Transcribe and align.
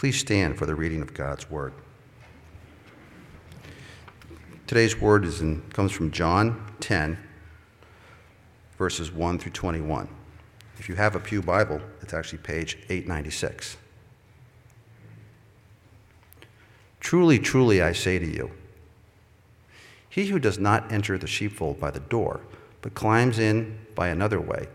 Please 0.00 0.18
stand 0.18 0.56
for 0.56 0.64
the 0.64 0.74
reading 0.74 1.02
of 1.02 1.12
God's 1.12 1.50
word. 1.50 1.74
Today's 4.66 4.98
word 4.98 5.26
is 5.26 5.42
in, 5.42 5.60
comes 5.74 5.92
from 5.92 6.10
John 6.10 6.72
10, 6.80 7.18
verses 8.78 9.12
1 9.12 9.38
through 9.38 9.52
21. 9.52 10.08
If 10.78 10.88
you 10.88 10.94
have 10.94 11.16
a 11.16 11.20
Pew 11.20 11.42
Bible, 11.42 11.82
it's 12.00 12.14
actually 12.14 12.38
page 12.38 12.78
896. 12.88 13.76
Truly, 17.00 17.38
truly, 17.38 17.82
I 17.82 17.92
say 17.92 18.18
to 18.18 18.26
you, 18.26 18.52
he 20.08 20.28
who 20.28 20.38
does 20.38 20.58
not 20.58 20.90
enter 20.90 21.18
the 21.18 21.26
sheepfold 21.26 21.78
by 21.78 21.90
the 21.90 22.00
door, 22.00 22.40
but 22.80 22.94
climbs 22.94 23.38
in 23.38 23.78
by 23.94 24.08
another 24.08 24.40
way, 24.40 24.68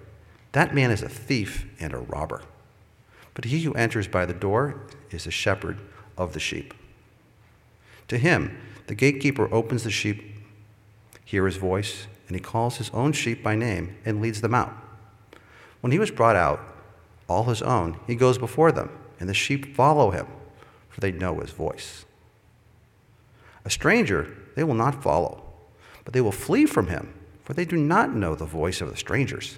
that 0.51 0.75
man 0.75 0.91
is 0.91 1.01
a 1.01 1.09
thief 1.09 1.65
and 1.79 1.93
a 1.93 1.97
robber. 1.97 2.43
But 3.35 3.45
he 3.45 3.61
who 3.61 3.73
enters 3.73 4.07
by 4.07 4.25
the 4.25 4.33
door 4.33 4.81
is 5.11 5.25
the 5.25 5.31
shepherd 5.31 5.77
of 6.17 6.33
the 6.33 6.39
sheep. 6.39 6.73
To 8.07 8.17
him, 8.17 8.57
the 8.87 8.95
gatekeeper 8.95 9.53
opens 9.53 9.83
the 9.83 9.91
sheep, 9.91 10.23
hear 11.23 11.45
his 11.45 11.57
voice, 11.57 12.07
and 12.27 12.35
he 12.35 12.41
calls 12.41 12.77
his 12.77 12.89
own 12.91 13.11
sheep 13.11 13.43
by 13.43 13.55
name 13.55 13.95
and 14.05 14.21
leads 14.21 14.41
them 14.41 14.55
out. 14.55 14.73
When 15.81 15.91
he 15.91 15.99
was 15.99 16.11
brought 16.11 16.35
out, 16.35 16.59
all 17.27 17.43
his 17.43 17.61
own, 17.61 17.99
he 18.07 18.15
goes 18.15 18.37
before 18.37 18.71
them, 18.71 18.89
and 19.19 19.27
the 19.27 19.33
sheep 19.33 19.75
follow 19.75 20.11
him, 20.11 20.27
for 20.89 21.01
they 21.01 21.11
know 21.11 21.39
his 21.39 21.51
voice. 21.51 22.05
A 23.65 23.69
stranger 23.69 24.35
they 24.55 24.63
will 24.63 24.75
not 24.75 25.03
follow, 25.03 25.43
but 26.03 26.13
they 26.13 26.21
will 26.21 26.31
flee 26.31 26.65
from 26.65 26.87
him, 26.87 27.13
for 27.43 27.53
they 27.53 27.65
do 27.65 27.77
not 27.77 28.15
know 28.15 28.35
the 28.35 28.45
voice 28.45 28.81
of 28.81 28.89
the 28.89 28.97
strangers. 28.97 29.57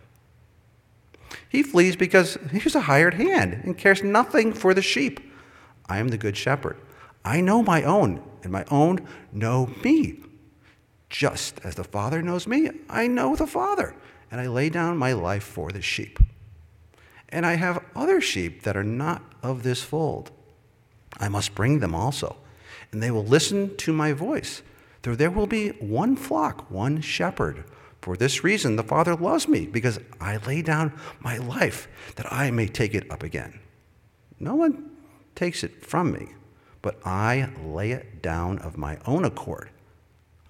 He 1.51 1.63
flees 1.63 1.97
because 1.97 2.37
he's 2.49 2.75
a 2.75 2.81
hired 2.81 3.15
hand 3.15 3.59
and 3.65 3.77
cares 3.77 4.01
nothing 4.01 4.53
for 4.53 4.73
the 4.73 4.81
sheep. 4.81 5.19
I 5.89 5.97
am 5.97 6.07
the 6.07 6.17
good 6.17 6.37
shepherd. 6.37 6.77
I 7.25 7.41
know 7.41 7.61
my 7.61 7.83
own, 7.83 8.23
and 8.41 8.53
my 8.53 8.63
own 8.71 9.05
know 9.33 9.69
me. 9.83 10.23
Just 11.09 11.59
as 11.65 11.75
the 11.75 11.83
Father 11.83 12.21
knows 12.21 12.47
me, 12.47 12.69
I 12.89 13.07
know 13.07 13.35
the 13.35 13.45
Father, 13.47 13.93
and 14.31 14.39
I 14.39 14.47
lay 14.47 14.69
down 14.69 14.95
my 14.95 15.11
life 15.11 15.43
for 15.43 15.73
the 15.73 15.81
sheep. 15.81 16.19
And 17.27 17.45
I 17.45 17.55
have 17.55 17.83
other 17.97 18.21
sheep 18.21 18.63
that 18.63 18.77
are 18.77 18.83
not 18.83 19.21
of 19.43 19.63
this 19.63 19.83
fold. 19.83 20.31
I 21.19 21.27
must 21.27 21.53
bring 21.53 21.79
them 21.79 21.93
also, 21.93 22.37
and 22.93 23.03
they 23.03 23.11
will 23.11 23.25
listen 23.25 23.75
to 23.75 23.91
my 23.91 24.13
voice. 24.13 24.61
There, 25.01 25.17
there 25.17 25.29
will 25.29 25.47
be 25.47 25.71
one 25.71 26.15
flock, 26.15 26.71
one 26.71 27.01
shepherd. 27.01 27.65
For 28.01 28.17
this 28.17 28.43
reason, 28.43 28.75
the 28.75 28.83
Father 28.83 29.15
loves 29.15 29.47
me, 29.47 29.67
because 29.67 29.99
I 30.19 30.37
lay 30.37 30.63
down 30.63 30.99
my 31.19 31.37
life 31.37 31.87
that 32.15 32.31
I 32.33 32.49
may 32.49 32.67
take 32.67 32.95
it 32.95 33.09
up 33.11 33.21
again. 33.21 33.59
No 34.39 34.55
one 34.55 34.89
takes 35.35 35.63
it 35.63 35.85
from 35.85 36.11
me, 36.11 36.29
but 36.81 36.99
I 37.05 37.49
lay 37.63 37.91
it 37.91 38.23
down 38.23 38.57
of 38.59 38.77
my 38.77 38.97
own 39.05 39.23
accord. 39.23 39.69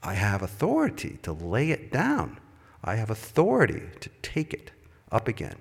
I 0.01 0.13
have 0.13 0.41
authority 0.41 1.19
to 1.23 1.33
lay 1.33 1.71
it 1.71 1.91
down, 1.91 2.39
I 2.83 2.95
have 2.95 3.09
authority 3.09 3.83
to 3.99 4.09
take 4.21 4.53
it 4.53 4.71
up 5.11 5.27
again. 5.27 5.57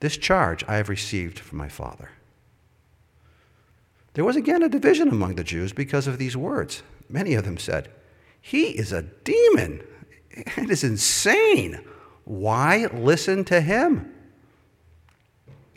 This 0.00 0.16
charge 0.16 0.64
I 0.66 0.76
have 0.76 0.88
received 0.88 1.38
from 1.38 1.58
my 1.58 1.68
Father. 1.68 2.10
There 4.14 4.24
was 4.24 4.36
again 4.36 4.62
a 4.62 4.68
division 4.68 5.08
among 5.08 5.34
the 5.34 5.44
Jews 5.44 5.72
because 5.72 6.06
of 6.06 6.18
these 6.18 6.36
words. 6.36 6.82
Many 7.08 7.34
of 7.34 7.44
them 7.44 7.58
said, 7.58 7.90
He 8.40 8.70
is 8.70 8.92
a 8.92 9.02
demon 9.02 9.82
it 10.32 10.70
is 10.70 10.84
insane. 10.84 11.80
Why 12.24 12.86
listen 12.92 13.44
to 13.46 13.60
him? 13.60 14.12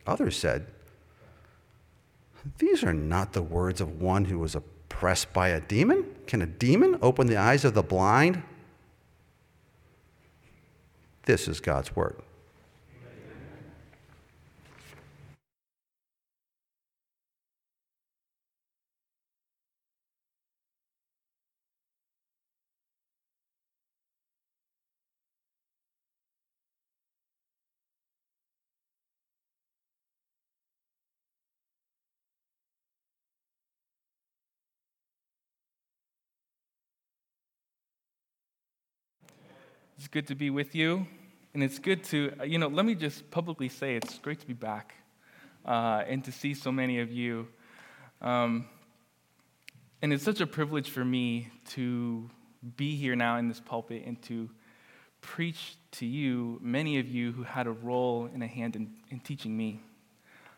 Others 0.07 0.37
said, 0.37 0.67
These 2.59 2.83
are 2.83 2.93
not 2.93 3.33
the 3.33 3.41
words 3.41 3.81
of 3.81 4.01
one 4.01 4.25
who 4.25 4.39
was 4.39 4.55
oppressed 4.55 5.33
by 5.33 5.49
a 5.49 5.61
demon. 5.61 6.05
Can 6.27 6.41
a 6.41 6.45
demon 6.45 6.97
open 7.01 7.27
the 7.27 7.37
eyes 7.37 7.65
of 7.65 7.73
the 7.73 7.83
blind? 7.83 8.43
This 11.23 11.47
is 11.47 11.59
God's 11.59 11.95
word. 11.95 12.21
It's 39.97 40.09
good 40.09 40.27
to 40.27 40.35
be 40.35 40.49
with 40.49 40.75
you. 40.75 41.07
And 41.53 41.63
it's 41.63 41.79
good 41.79 42.03
to, 42.05 42.33
you 42.45 42.57
know, 42.57 42.67
let 42.67 42.85
me 42.85 42.95
just 42.95 43.31
publicly 43.31 43.69
say 43.69 43.95
it's 43.95 44.17
great 44.17 44.41
to 44.41 44.47
be 44.47 44.53
back 44.53 44.93
uh, 45.65 46.03
and 46.05 46.21
to 46.25 46.31
see 46.33 46.53
so 46.53 46.69
many 46.69 46.99
of 46.99 47.13
you. 47.13 47.47
Um, 48.21 48.67
and 50.01 50.11
it's 50.11 50.23
such 50.23 50.41
a 50.41 50.47
privilege 50.47 50.89
for 50.89 51.05
me 51.05 51.47
to 51.69 52.29
be 52.75 52.97
here 52.97 53.15
now 53.15 53.37
in 53.37 53.47
this 53.47 53.61
pulpit 53.61 54.03
and 54.05 54.21
to 54.23 54.49
preach 55.21 55.77
to 55.91 56.05
you, 56.05 56.59
many 56.61 56.99
of 56.99 57.07
you 57.07 57.31
who 57.31 57.43
had 57.43 57.65
a 57.65 57.71
role 57.71 58.29
and 58.33 58.43
a 58.43 58.47
hand 58.47 58.75
in, 58.75 58.93
in 59.09 59.21
teaching 59.21 59.55
me. 59.55 59.81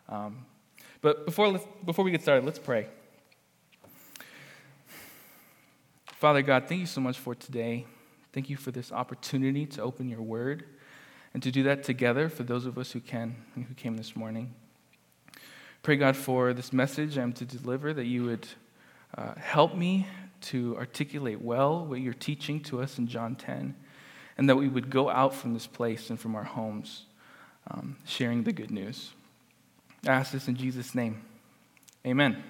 Um, 0.08 0.46
but 1.00 1.26
before, 1.26 1.60
before 1.84 2.04
we 2.04 2.10
get 2.10 2.22
started, 2.22 2.44
let's 2.44 2.58
pray. 2.58 2.88
Father 6.14 6.42
God, 6.42 6.64
thank 6.66 6.80
you 6.80 6.86
so 6.86 7.00
much 7.00 7.18
for 7.18 7.36
today. 7.36 7.86
Thank 8.32 8.50
you 8.50 8.56
for 8.56 8.70
this 8.70 8.92
opportunity 8.92 9.66
to 9.66 9.82
open 9.82 10.08
your 10.08 10.22
word 10.22 10.64
and 11.34 11.42
to 11.42 11.50
do 11.50 11.62
that 11.64 11.82
together 11.82 12.28
for 12.28 12.42
those 12.42 12.66
of 12.66 12.78
us 12.78 12.92
who 12.92 13.00
can 13.00 13.36
and 13.54 13.64
who 13.64 13.74
came 13.74 13.96
this 13.96 14.14
morning. 14.14 14.54
Pray, 15.82 15.96
God, 15.96 16.16
for 16.16 16.52
this 16.52 16.72
message 16.72 17.16
I'm 17.16 17.32
to 17.34 17.44
deliver, 17.44 17.94
that 17.94 18.06
you 18.06 18.24
would 18.24 18.46
uh, 19.16 19.34
help 19.36 19.74
me 19.74 20.06
to 20.40 20.76
articulate 20.76 21.40
well 21.40 21.86
what 21.86 22.00
you're 22.00 22.12
teaching 22.12 22.60
to 22.64 22.82
us 22.82 22.98
in 22.98 23.06
John 23.06 23.34
10, 23.36 23.74
and 24.36 24.48
that 24.48 24.56
we 24.56 24.68
would 24.68 24.90
go 24.90 25.08
out 25.08 25.34
from 25.34 25.54
this 25.54 25.66
place 25.66 26.10
and 26.10 26.20
from 26.20 26.34
our 26.34 26.44
homes 26.44 27.04
um, 27.70 27.96
sharing 28.04 28.42
the 28.42 28.52
good 28.52 28.70
news. 28.70 29.12
I 30.04 30.10
ask 30.10 30.32
this 30.32 30.48
in 30.48 30.56
Jesus' 30.56 30.94
name. 30.94 31.22
Amen. 32.06 32.42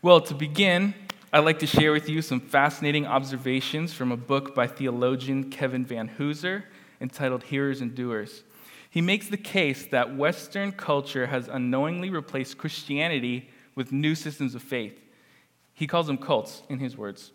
Well, 0.00 0.20
to 0.20 0.34
begin, 0.34 0.94
I'd 1.30 1.40
like 1.40 1.58
to 1.58 1.66
share 1.66 1.92
with 1.92 2.08
you 2.08 2.22
some 2.22 2.40
fascinating 2.40 3.06
observations 3.06 3.92
from 3.92 4.12
a 4.12 4.16
book 4.16 4.54
by 4.54 4.66
theologian 4.66 5.50
Kevin 5.50 5.84
Vanhoozer 5.84 6.62
entitled 7.02 7.42
Hearers 7.42 7.82
and 7.82 7.94
Doers. 7.94 8.44
He 8.88 9.02
makes 9.02 9.28
the 9.28 9.36
case 9.36 9.86
that 9.88 10.16
Western 10.16 10.72
culture 10.72 11.26
has 11.26 11.46
unknowingly 11.46 12.08
replaced 12.08 12.56
Christianity 12.56 13.50
with 13.74 13.92
new 13.92 14.14
systems 14.14 14.54
of 14.54 14.62
faith. 14.62 14.98
He 15.74 15.86
calls 15.86 16.06
them 16.06 16.16
cults, 16.16 16.62
in 16.70 16.78
his 16.78 16.96
words. 16.96 17.32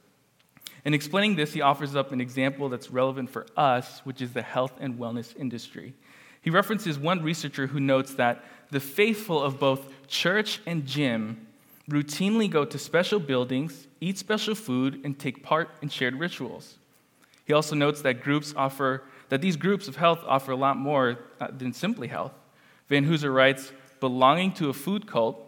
In 0.85 0.95
explaining 0.95 1.35
this, 1.35 1.53
he 1.53 1.61
offers 1.61 1.95
up 1.95 2.11
an 2.11 2.19
example 2.19 2.69
that's 2.69 2.89
relevant 2.89 3.29
for 3.29 3.45
us, 3.55 4.01
which 4.05 4.23
is 4.23 4.33
the 4.33 4.41
health 4.41 4.73
and 4.79 4.97
wellness 4.97 5.37
industry. 5.37 5.93
He 6.41 6.49
references 6.49 6.97
one 6.97 7.21
researcher 7.21 7.67
who 7.67 7.79
notes 7.79 8.15
that 8.15 8.43
the 8.71 8.79
faithful 8.79 9.39
of 9.39 9.59
both 9.59 10.07
church 10.07 10.61
and 10.65 10.83
gym 10.83 11.45
routinely 11.89 12.49
go 12.49 12.65
to 12.65 12.77
special 12.77 13.19
buildings, 13.19 13.87
eat 13.99 14.17
special 14.17 14.55
food, 14.55 15.01
and 15.03 15.19
take 15.19 15.43
part 15.43 15.69
in 15.81 15.89
shared 15.89 16.19
rituals. 16.19 16.77
He 17.45 17.53
also 17.53 17.75
notes 17.75 18.01
that 18.01 18.21
groups 18.21 18.53
offer 18.55 19.03
that 19.29 19.41
these 19.41 19.57
groups 19.57 19.87
of 19.87 19.95
health 19.95 20.23
offer 20.27 20.51
a 20.51 20.55
lot 20.55 20.77
more 20.77 21.19
uh, 21.41 21.47
than 21.57 21.73
simply 21.73 22.07
health. 22.07 22.33
Vanhoozer 22.89 23.33
writes, 23.33 23.71
belonging 23.99 24.51
to 24.53 24.69
a 24.69 24.73
food 24.73 25.07
cult 25.07 25.39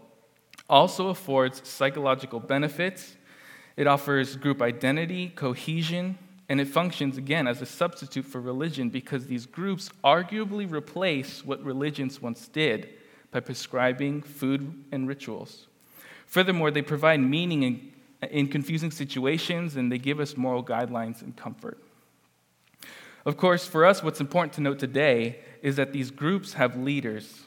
also 0.69 1.09
affords 1.09 1.61
psychological 1.67 2.39
benefits. 2.39 3.15
It 3.77 3.87
offers 3.87 4.35
group 4.35 4.61
identity, 4.61 5.29
cohesion, 5.29 6.17
and 6.49 6.61
it 6.61 6.67
functions 6.67 7.17
again 7.17 7.47
as 7.47 7.61
a 7.61 7.65
substitute 7.65 8.25
for 8.25 8.39
religion 8.39 8.89
because 8.89 9.27
these 9.27 9.45
groups 9.45 9.89
arguably 10.03 10.71
replace 10.71 11.45
what 11.45 11.63
religions 11.63 12.21
once 12.21 12.47
did 12.47 12.89
by 13.31 13.39
prescribing 13.39 14.21
food 14.21 14.85
and 14.91 15.07
rituals. 15.07 15.67
Furthermore, 16.25 16.71
they 16.71 16.81
provide 16.81 17.19
meaning 17.19 17.63
in, 17.63 17.91
in 18.29 18.47
confusing 18.47 18.91
situations 18.91 19.75
and 19.75 19.91
they 19.91 19.97
give 19.97 20.19
us 20.19 20.35
moral 20.35 20.63
guidelines 20.63 21.21
and 21.21 21.35
comfort. 21.35 21.79
Of 23.25 23.37
course, 23.37 23.65
for 23.65 23.85
us, 23.85 24.03
what's 24.03 24.21
important 24.21 24.53
to 24.53 24.61
note 24.61 24.77
today 24.77 25.39
is 25.61 25.77
that 25.77 25.93
these 25.93 26.11
groups 26.11 26.53
have 26.53 26.77
leaders. 26.77 27.43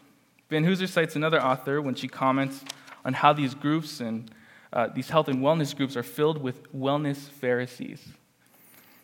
Vanhoozer 0.50 0.88
cites 0.88 1.14
another 1.14 1.40
author 1.40 1.80
when 1.80 1.94
she 1.94 2.08
comments 2.08 2.64
on 3.04 3.14
how 3.14 3.32
these 3.32 3.54
groups 3.54 4.00
and 4.00 4.30
uh, 4.72 4.88
these 4.88 5.08
health 5.08 5.28
and 5.28 5.40
wellness 5.40 5.76
groups 5.76 5.96
are 5.96 6.02
filled 6.02 6.42
with 6.42 6.72
wellness 6.74 7.16
Pharisees. 7.16 8.06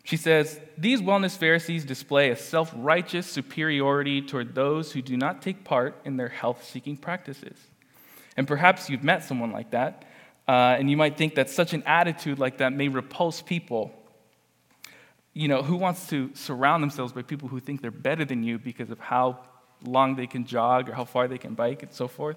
She 0.03 0.17
says, 0.17 0.61
These 0.77 1.01
wellness 1.01 1.37
Pharisees 1.37 1.85
display 1.85 2.31
a 2.31 2.37
self 2.37 2.73
righteous 2.77 3.27
superiority 3.27 4.21
toward 4.21 4.55
those 4.55 4.93
who 4.93 5.01
do 5.01 5.17
not 5.17 5.43
take 5.43 5.65
part 5.65 6.01
in 6.05 6.17
their 6.17 6.29
health 6.29 6.65
seeking 6.65 6.97
practices. 6.97 7.57
And 8.37 8.47
perhaps 8.47 8.91
you've 8.91 9.05
met 9.05 9.25
someone 9.25 9.53
like 9.53 9.71
that, 9.71 10.05
uh, 10.47 10.77
and 10.79 10.91
you 10.91 10.97
might 10.97 11.17
think 11.17 11.37
that 11.37 11.49
such 11.49 11.73
an 11.73 11.83
attitude 11.87 12.39
like 12.39 12.59
that 12.59 12.73
may 12.73 12.89
repulse 12.89 13.41
people. 13.41 13.93
You 15.33 15.49
know, 15.49 15.63
who 15.63 15.77
wants 15.77 16.09
to 16.09 16.31
surround 16.35 16.83
themselves 16.83 17.13
by 17.13 17.23
people 17.23 17.49
who 17.49 17.61
think 17.61 17.81
they're 17.81 17.91
better 17.91 18.25
than 18.25 18.43
you 18.43 18.59
because 18.59 18.91
of 18.91 18.99
how 18.99 19.41
long 19.85 20.17
they 20.17 20.27
can 20.27 20.47
jog 20.47 20.89
or 20.89 20.93
how 20.93 21.05
far 21.05 21.29
they 21.29 21.39
can 21.39 21.55
bike 21.55 21.83
and 21.83 21.93
so 21.93 22.09
forth? 22.09 22.37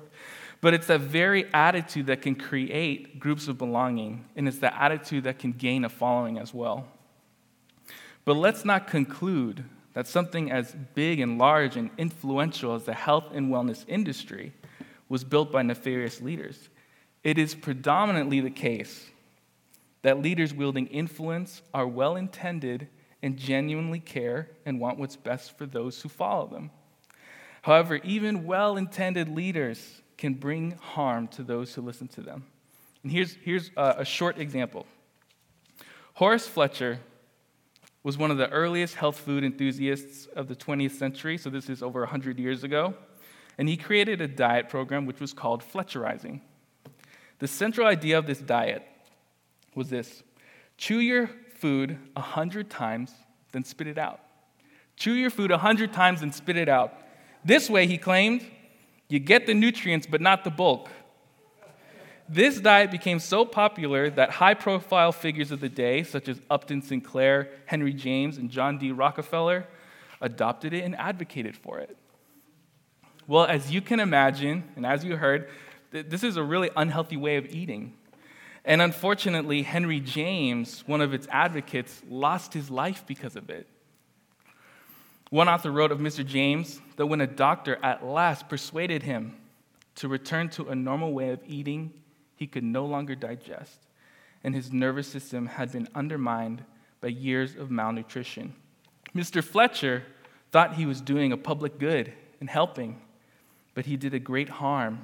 But 0.62 0.74
it's 0.74 0.88
that 0.88 1.02
very 1.02 1.52
attitude 1.54 2.08
that 2.08 2.22
can 2.22 2.36
create 2.36 3.20
groups 3.20 3.48
of 3.48 3.58
belonging, 3.58 4.26
and 4.36 4.48
it's 4.48 4.60
that 4.60 4.76
attitude 4.80 5.26
that 5.26 5.40
can 5.40 5.52
gain 5.52 5.86
a 5.86 5.90
following 5.90 6.38
as 6.38 6.54
well. 6.54 6.88
But 8.26 8.36
let's 8.36 8.66
not 8.66 8.88
conclude 8.88 9.64
that 9.94 10.08
something 10.08 10.52
as 10.52 10.76
big 10.96 11.20
and 11.20 11.38
large 11.38 11.76
and 11.76 11.90
influential 11.98 12.76
as 12.76 12.84
the 12.84 12.94
health 12.94 13.26
and 13.34 13.50
wellness 13.50 13.86
industry 13.88 14.54
was 15.10 15.24
built 15.24 15.52
by 15.52 15.62
nefarious 15.62 16.22
leaders. 16.22 16.70
It 17.24 17.38
is 17.38 17.56
predominantly 17.56 18.40
the 18.40 18.50
case 18.50 19.10
that 20.02 20.22
leaders 20.22 20.54
wielding 20.54 20.88
influence 20.88 21.62
are 21.74 21.88
well 21.88 22.16
intended 22.16 22.88
and 23.22 23.38
genuinely 23.38 24.00
care 24.00 24.50
and 24.66 24.80
want 24.80 25.00
what's 25.00 25.16
best 25.16 25.58
for 25.58 25.66
those 25.66 26.02
who 26.02 26.10
follow 26.10 26.48
them. 26.48 26.72
However, 27.64 27.96
even 28.04 28.46
well 28.46 28.78
intended 28.78 29.28
leaders 29.28 30.02
can 30.18 30.34
bring 30.36 30.72
harm 30.72 31.28
to 31.30 31.44
those 31.44 31.74
who 31.74 31.82
listen 31.82 32.08
to 32.10 32.22
them. 32.22 32.46
And 33.04 33.12
here's, 33.12 33.36
here's 33.44 33.72
a, 33.76 33.96
a 34.00 34.06
short 34.06 34.38
example 34.38 34.86
Horace 36.14 36.48
Fletcher 36.48 37.00
was 38.04 38.18
one 38.18 38.32
of 38.32 38.38
the 38.38 38.50
earliest 38.50 38.96
health 38.96 39.20
food 39.20 39.44
enthusiasts 39.44 40.28
of 40.28 40.48
the 40.48 40.56
20th 40.56 40.92
century, 40.92 41.38
so 41.38 41.50
this 41.50 41.70
is 41.70 41.84
over 41.84 42.02
100 42.02 42.40
years 42.40 42.64
ago 42.64 42.94
and 43.58 43.68
he 43.68 43.78
created 43.78 44.22
a 44.22 44.28
diet 44.28 44.70
program 44.70 45.06
which 45.06 45.20
was 45.20 45.34
called 45.34 45.64
Fletcherizing. 45.64 46.42
The 47.40 47.48
central 47.48 47.88
idea 47.88 48.18
of 48.18 48.26
this 48.26 48.40
diet 48.40 48.84
was 49.76 49.90
this 49.90 50.24
chew 50.78 51.00
your 51.00 51.30
food 51.56 51.98
a 52.16 52.22
hundred 52.22 52.70
times, 52.70 53.12
then 53.52 53.64
spit 53.64 53.88
it 53.88 53.98
out. 53.98 54.20
Chew 54.96 55.14
your 55.14 55.30
food 55.30 55.52
a 55.52 55.58
hundred 55.58 55.94
times 55.94 56.22
and 56.22 56.34
spit 56.34 56.58
it 56.58 56.70
out. 56.70 56.94
This 57.46 57.70
way, 57.70 57.88
he 57.88 57.98
claimed, 57.98 58.46
you 59.08 59.20
get 59.20 59.46
the 59.46 59.54
nutrients 59.54 60.08
but 60.08 60.22
not 60.22 60.44
the 60.44 60.50
bulk. 60.50 60.90
This 62.30 62.60
diet 62.60 62.92
became 62.92 63.20
so 63.20 63.46
popular 63.46 64.10
that 64.10 64.32
high 64.32 64.54
profile 64.54 65.12
figures 65.14 65.52
of 65.52 65.62
the 65.62 65.70
day, 65.70 66.04
such 66.04 66.28
as 66.28 66.42
Upton 66.50 66.82
Sinclair, 66.82 67.50
Henry 67.66 67.94
James, 67.94 68.38
and 68.38 68.50
John 68.50 68.78
D. 68.78 68.92
Rockefeller, 68.92 69.66
adopted 70.20 70.74
it 70.74 70.84
and 70.84 70.96
advocated 70.98 71.56
for 71.56 71.80
it. 71.80 71.96
Well, 73.28 73.46
as 73.46 73.72
you 73.72 73.82
can 73.82 74.00
imagine, 74.00 74.64
and 74.78 74.86
as 74.86 75.04
you 75.04 75.18
heard, 75.18 75.50
this 75.92 76.24
is 76.24 76.38
a 76.38 76.44
really 76.44 76.70
unhealthy 76.78 77.18
way 77.18 77.36
of 77.36 77.46
eating. 77.48 77.94
And 78.64 78.82
unfortunately, 78.82 79.64
Henry 79.64 80.00
James, 80.00 80.86
one 80.88 81.02
of 81.02 81.14
its 81.14 81.28
advocates, 81.30 82.02
lost 82.10 82.54
his 82.54 82.72
life 82.72 83.04
because 83.06 83.36
of 83.36 83.50
it. 83.50 83.68
One 85.30 85.50
author 85.50 85.72
wrote 85.72 85.92
of 85.92 86.00
Mr. 86.00 86.26
James 86.26 86.80
that 86.96 87.08
when 87.08 87.20
a 87.20 87.28
doctor 87.28 87.78
at 87.84 88.06
last 88.06 88.48
persuaded 88.48 89.04
him 89.04 89.36
to 89.96 90.08
return 90.08 90.48
to 90.50 90.70
a 90.70 90.76
normal 90.76 91.12
way 91.12 91.32
of 91.32 91.42
eating, 91.46 91.92
he 92.38 92.48
could 92.48 92.64
no 92.64 92.86
longer 92.86 93.14
digest, 93.14 93.88
and 94.42 94.56
his 94.56 94.72
nervous 94.72 95.08
system 95.08 95.48
had 95.48 95.74
been 95.74 95.90
undermined 95.94 96.64
by 97.02 97.10
years 97.10 97.56
of 97.56 97.70
malnutrition. 97.72 98.56
Mr. 99.14 99.44
Fletcher 99.44 100.04
thought 100.52 100.76
he 100.76 100.86
was 100.86 101.02
doing 101.02 101.34
a 101.34 101.38
public 101.38 101.78
good 101.78 102.14
and 102.40 102.50
helping, 102.50 103.02
but 103.78 103.86
he 103.86 103.96
did 103.96 104.16
a 104.16 104.20
great 104.20 104.50
harm 104.50 104.98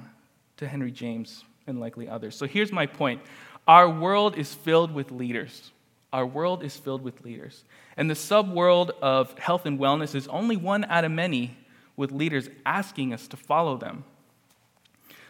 to 0.56 0.66
Henry 0.66 0.90
James 0.90 1.44
and 1.68 1.78
likely 1.78 2.08
others. 2.08 2.34
So 2.34 2.44
here's 2.44 2.72
my 2.72 2.86
point 2.86 3.22
our 3.68 3.88
world 3.88 4.36
is 4.36 4.52
filled 4.52 4.92
with 4.92 5.12
leaders. 5.12 5.70
Our 6.12 6.26
world 6.26 6.64
is 6.64 6.76
filled 6.76 7.02
with 7.02 7.24
leaders. 7.24 7.62
And 7.96 8.10
the 8.10 8.14
subworld 8.14 8.90
of 9.00 9.38
health 9.38 9.64
and 9.64 9.78
wellness 9.78 10.16
is 10.16 10.26
only 10.26 10.56
one 10.56 10.82
out 10.86 11.04
of 11.04 11.12
many 11.12 11.56
with 11.96 12.10
leaders 12.10 12.50
asking 12.66 13.12
us 13.12 13.28
to 13.28 13.36
follow 13.36 13.76
them. 13.76 14.02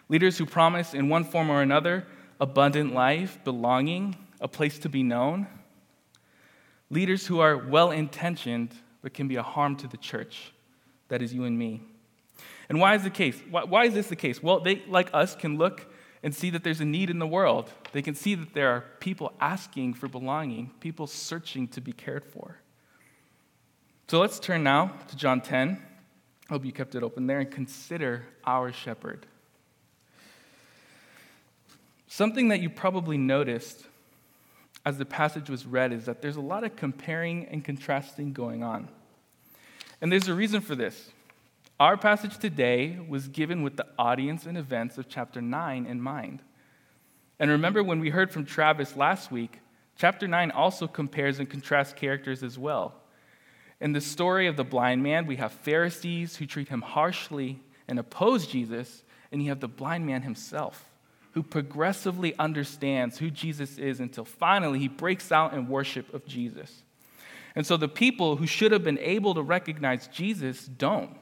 Leaders 0.09 0.39
who 0.39 0.47
promise, 0.47 0.95
in 0.95 1.11
one 1.11 1.25
form 1.25 1.51
or 1.51 1.61
another, 1.61 2.07
abundant 2.41 2.95
life, 2.95 3.39
belonging, 3.45 4.17
a 4.41 4.49
place 4.49 4.79
to 4.79 4.89
be 4.89 5.03
known. 5.03 5.47
Leaders 6.89 7.27
who 7.27 7.41
are 7.41 7.59
well 7.59 7.91
intentioned 7.91 8.71
but 9.03 9.13
can 9.13 9.29
be 9.29 9.37
a 9.37 9.43
harm 9.43 9.77
to 9.77 9.87
the 9.87 9.99
church. 9.99 10.55
That 11.09 11.21
is 11.21 11.35
you 11.35 11.45
and 11.45 11.59
me. 11.59 11.83
And 12.69 12.81
why 12.81 12.95
is 12.95 13.03
the 13.03 13.11
case? 13.11 13.41
Why, 13.51 13.65
why 13.65 13.85
is 13.85 13.95
this 13.95 14.09
the 14.09 14.17
case? 14.17 14.43
Well, 14.43 14.61
they, 14.61 14.83
like 14.89 15.11
us, 15.13 15.35
can 15.35 15.59
look 15.59 15.87
and 16.23 16.35
see 16.35 16.51
that 16.51 16.65
there's 16.65 16.81
a 16.81 16.85
need 16.85 17.11
in 17.11 17.19
the 17.19 17.27
world. 17.27 17.71
They 17.93 18.03
can 18.03 18.15
see 18.15 18.35
that 18.35 18.55
there 18.55 18.71
are 18.71 18.85
people 19.01 19.33
asking 19.41 19.95
for 19.95 20.09
belonging, 20.09 20.71
people 20.81 21.07
searching 21.07 21.69
to 21.69 21.81
be 21.81 21.93
cared 21.93 22.25
for. 22.25 22.59
So 24.09 24.21
let's 24.21 24.39
turn 24.39 24.63
now 24.63 24.93
to 25.09 25.17
John 25.17 25.41
10. 25.41 25.83
I 26.49 26.53
hope 26.53 26.65
you 26.65 26.73
kept 26.73 26.95
it 26.95 27.03
open 27.03 27.27
there 27.27 27.41
and 27.41 27.51
consider 27.51 28.27
our 28.45 28.73
shepherd. 28.73 29.27
Something 32.07 32.49
that 32.49 32.61
you 32.61 32.71
probably 32.71 33.19
noticed 33.19 33.85
as 34.87 34.99
the 34.99 35.05
passage 35.05 35.49
was 35.49 35.67
read 35.67 35.93
is 35.93 36.05
that 36.05 36.21
there's 36.21 36.37
a 36.37 36.41
lot 36.41 36.65
of 36.65 36.77
comparing 36.77 37.47
and 37.47 37.65
contrasting 37.65 38.33
going 38.33 38.63
on. 38.63 38.89
And 40.01 40.13
there's 40.13 40.29
a 40.29 40.35
reason 40.35 40.61
for 40.61 40.75
this. 40.75 41.11
Our 41.81 41.97
passage 41.97 42.39
today 42.39 43.01
was 43.09 43.27
given 43.27 43.63
with 43.63 43.77
the 43.77 43.87
audience 43.99 44.47
and 44.47 44.57
events 44.57 44.97
of 44.97 45.09
chapter 45.09 45.43
9 45.43 45.87
in 45.87 46.01
mind. 46.01 46.41
And 47.41 47.51
remember 47.51 47.83
when 47.83 47.99
we 47.99 48.11
heard 48.11 48.31
from 48.31 48.45
Travis 48.45 48.95
last 48.95 49.33
week, 49.33 49.59
chapter 49.99 50.29
9 50.29 50.53
also 50.53 50.87
compares 50.87 51.41
and 51.41 51.51
contrasts 51.51 51.93
characters 51.93 52.45
as 52.45 52.57
well. 52.57 52.95
In 53.81 53.93
the 53.93 54.01
story 54.01 54.47
of 54.47 54.57
the 54.57 54.63
blind 54.63 55.03
man, 55.03 55.27
we 55.27 55.35
have 55.37 55.51
Pharisees 55.51 56.37
who 56.37 56.47
treat 56.47 56.69
him 56.69 56.81
harshly 56.81 57.61
and 57.89 57.99
oppose 57.99 58.47
Jesus, 58.47 59.03
and 59.33 59.43
you 59.43 59.49
have 59.49 59.59
the 59.59 59.67
blind 59.67 60.07
man 60.07 60.23
himself 60.23 60.89
who 61.33 61.43
progressively 61.43 62.39
understands 62.39 63.19
who 63.19 63.29
Jesus 63.29 63.79
is 63.79 63.99
until 63.99 64.25
finally 64.25 64.79
he 64.79 64.87
breaks 64.87 65.33
out 65.33 65.53
in 65.53 65.67
worship 65.67 66.15
of 66.15 66.25
Jesus. 66.25 66.85
And 67.57 67.67
so 67.67 67.77
the 67.77 67.89
people 67.89 68.37
who 68.37 68.47
should 68.47 68.71
have 68.71 68.85
been 68.85 69.01
able 69.01 69.35
to 69.35 69.43
recognize 69.43 70.07
Jesus 70.07 70.67
don't. 70.67 71.17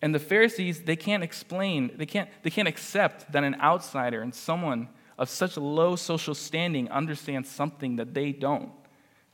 And 0.00 0.14
the 0.14 0.20
Pharisees, 0.20 0.82
they 0.82 0.96
can't 0.96 1.22
explain, 1.22 1.92
they 1.96 2.06
can't, 2.06 2.28
they 2.42 2.50
can't 2.50 2.68
accept 2.68 3.32
that 3.32 3.42
an 3.42 3.56
outsider 3.60 4.22
and 4.22 4.34
someone 4.34 4.88
of 5.18 5.28
such 5.28 5.56
low 5.56 5.96
social 5.96 6.34
standing 6.34 6.88
understands 6.90 7.48
something 7.48 7.96
that 7.96 8.14
they 8.14 8.32
don't. 8.32 8.70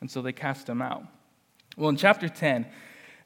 And 0.00 0.10
so 0.10 0.22
they 0.22 0.32
cast 0.32 0.68
him 0.68 0.80
out. 0.80 1.04
Well, 1.76 1.90
in 1.90 1.96
chapter 1.96 2.28
10, 2.28 2.66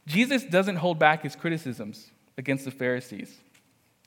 Jesus 0.06 0.44
doesn't 0.44 0.76
hold 0.76 0.98
back 0.98 1.22
his 1.22 1.36
criticisms 1.36 2.10
against 2.36 2.64
the 2.64 2.70
Pharisees. 2.70 3.36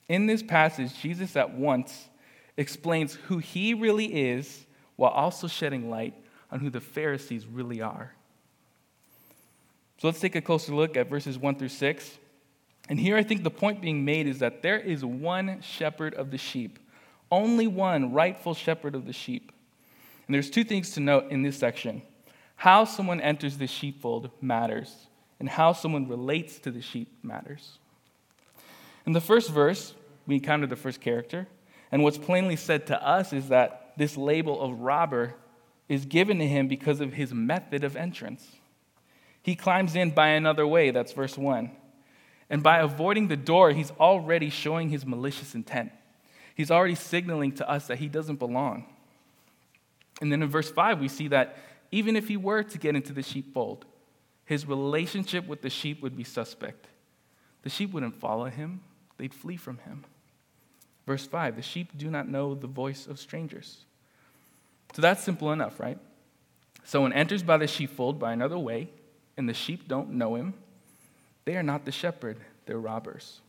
In 0.10 0.26
this 0.26 0.44
passage, 0.44 0.94
Jesus 1.00 1.36
at 1.38 1.54
once 1.54 2.10
explains 2.58 3.14
who 3.14 3.38
he 3.38 3.74
really 3.74 4.30
is 4.30 4.66
while 4.98 5.12
also 5.12 5.48
shedding 5.48 5.90
light 5.90 6.14
on 6.52 6.60
who 6.60 6.70
the 6.70 6.82
Pharisees 6.82 7.46
really 7.46 7.82
are. 7.82 8.14
So 10.00 10.08
let's 10.08 10.20
take 10.20 10.36
a 10.36 10.42
closer 10.42 10.74
look 10.74 10.98
at 10.98 11.10
verses 11.10 11.38
1 11.38 11.56
through 11.56 11.70
6. 11.70 12.18
And 12.90 13.00
here 13.00 13.16
I 13.16 13.24
think 13.24 13.44
the 13.44 13.52
point 13.52 13.82
being 13.82 14.04
made 14.04 14.28
is 14.28 14.40
that 14.40 14.62
there 14.62 14.80
is 14.80 15.06
one 15.06 15.62
shepherd 15.62 16.14
of 16.14 16.32
the 16.32 16.38
sheep. 16.38 16.80
only 17.32 17.66
one 17.66 18.12
rightful 18.14 18.54
shepherd 18.54 18.94
of 18.94 19.06
the 19.06 19.14
sheep. 19.14 19.52
And 20.28 20.36
there's 20.36 20.50
two 20.50 20.64
things 20.64 20.92
to 20.92 21.00
note 21.00 21.32
in 21.32 21.44
this 21.44 21.58
section. 21.58 22.02
How 22.58 22.86
someone 22.86 23.22
enters 23.22 23.58
the 23.58 23.68
sheepfold 23.68 24.30
matters, 24.42 25.08
and 25.40 25.50
how 25.50 25.74
someone 25.74 26.08
relates 26.08 26.60
to 26.60 26.72
the 26.72 26.82
sheep 26.82 27.12
matters. 27.24 27.80
In 29.06 29.14
the 29.14 29.22
first 29.22 29.50
verse, 29.50 29.96
we 30.28 30.36
encounter 30.36 30.68
the 30.68 30.76
first 30.76 31.02
character, 31.02 31.48
and 31.92 32.04
what's 32.04 32.18
plainly 32.18 32.56
said 32.56 32.86
to 32.88 33.02
us 33.06 33.34
is 33.34 33.48
that 33.50 33.94
this 33.98 34.16
label 34.16 34.62
of 34.62 34.80
robber 34.80 35.34
is 35.90 36.06
given 36.06 36.38
to 36.40 36.48
him 36.48 36.68
because 36.68 37.02
of 37.02 37.14
his 37.14 37.34
method 37.34 37.84
of 37.84 37.96
entrance. 37.96 38.48
He 39.42 39.56
climbs 39.56 39.96
in 39.96 40.12
by 40.12 40.28
another 40.28 40.68
way, 40.68 40.92
that's 40.92 41.14
verse 41.14 41.38
1. 41.38 41.72
And 42.52 42.62
by 42.62 42.80
avoiding 42.80 43.30
the 43.30 43.38
door, 43.38 43.72
he's 43.72 43.92
already 43.92 44.50
showing 44.50 44.90
his 44.90 45.06
malicious 45.06 45.56
intent. 45.56 45.94
He's 46.54 46.70
already 46.70 46.96
signaling 46.96 47.54
to 47.54 47.68
us 47.68 47.88
that 47.88 48.00
he 48.00 48.10
doesn't 48.10 48.40
belong. 48.40 48.86
And 50.20 50.30
then 50.30 50.44
in 50.44 50.50
verse 50.50 50.70
5, 50.70 51.00
we 51.00 51.08
see 51.08 51.30
that 51.30 51.58
even 51.94 52.18
if 52.18 52.28
he 52.28 52.36
were 52.36 52.62
to 52.62 52.78
get 52.78 52.94
into 52.94 53.14
the 53.14 53.24
sheepfold, 53.24 53.86
his 54.44 54.68
relationship 54.68 55.48
with 55.48 55.62
the 55.62 55.70
sheep 55.70 56.02
would 56.02 56.18
be 56.18 56.26
suspect. 56.26 56.88
The 57.64 57.70
sheep 57.70 57.94
wouldn't 57.94 58.20
follow 58.20 58.46
him, 58.46 58.82
they'd 59.18 59.34
flee 59.34 59.56
from 59.56 59.78
him. 59.80 60.04
Verse 61.08 61.26
5 61.26 61.56
the 61.56 61.62
sheep 61.62 61.98
do 61.98 62.12
not 62.12 62.28
know 62.28 62.54
the 62.54 62.68
voice 62.68 63.08
of 63.08 63.18
strangers. 63.18 63.86
So 64.94 65.02
that's 65.02 65.24
simple 65.24 65.54
enough, 65.54 65.80
right? 65.80 65.98
Someone 66.84 67.14
enters 67.14 67.44
by 67.44 67.58
the 67.58 67.68
sheepfold 67.68 68.20
by 68.20 68.34
another 68.34 68.60
way, 68.60 68.90
and 69.38 69.48
the 69.48 69.54
sheep 69.54 69.88
don't 69.88 70.12
know 70.12 70.36
him. 70.36 70.54
They 71.46 71.56
are 71.56 71.64
not 71.64 71.86
the 71.86 71.92
shepherd, 71.92 72.38
they're 72.66 72.80
robbers. 72.80 73.42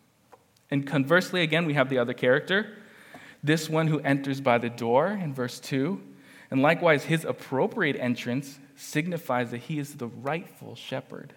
And 0.71 0.87
conversely, 0.87 1.43
again, 1.43 1.67
we 1.67 1.75
have 1.75 1.91
the 1.91 1.99
other 1.99 2.15
character, 2.15 2.79
this 3.43 3.69
one 3.69 3.89
who 3.89 4.01
enters 4.01 4.41
by 4.41 4.59
the 4.59 4.71
door 4.71 5.09
in 5.09 5.35
verse 5.35 5.61
2. 5.61 6.01
And 6.51 6.63
likewise, 6.63 7.05
his 7.05 7.25
appropriate 7.25 7.97
entrance 7.97 8.59
signifies 8.77 9.51
that 9.51 9.59
he 9.59 9.79
is 9.79 9.95
the 9.95 10.07
rightful 10.07 10.75
shepherd. 10.75 11.35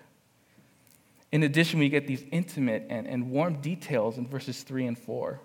In 1.31 1.43
addition, 1.43 1.79
we 1.79 1.89
get 1.89 2.07
these 2.07 2.23
intimate 2.31 2.85
and, 2.89 3.07
and 3.07 3.29
warm 3.29 3.61
details 3.61 4.17
in 4.17 4.27
verses 4.27 4.63
3 4.63 4.87
and 4.87 4.97
4. 4.97 5.41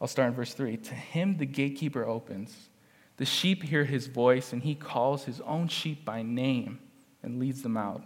I'll 0.00 0.08
start 0.08 0.28
in 0.28 0.34
verse 0.34 0.54
3. 0.54 0.76
To 0.76 0.94
him 0.94 1.36
the 1.36 1.46
gatekeeper 1.46 2.04
opens. 2.04 2.68
The 3.16 3.24
sheep 3.24 3.62
hear 3.62 3.84
his 3.84 4.06
voice, 4.06 4.52
and 4.52 4.62
he 4.62 4.74
calls 4.74 5.24
his 5.24 5.40
own 5.42 5.68
sheep 5.68 6.04
by 6.04 6.22
name 6.22 6.80
and 7.22 7.38
leads 7.38 7.62
them 7.62 7.76
out. 7.76 8.04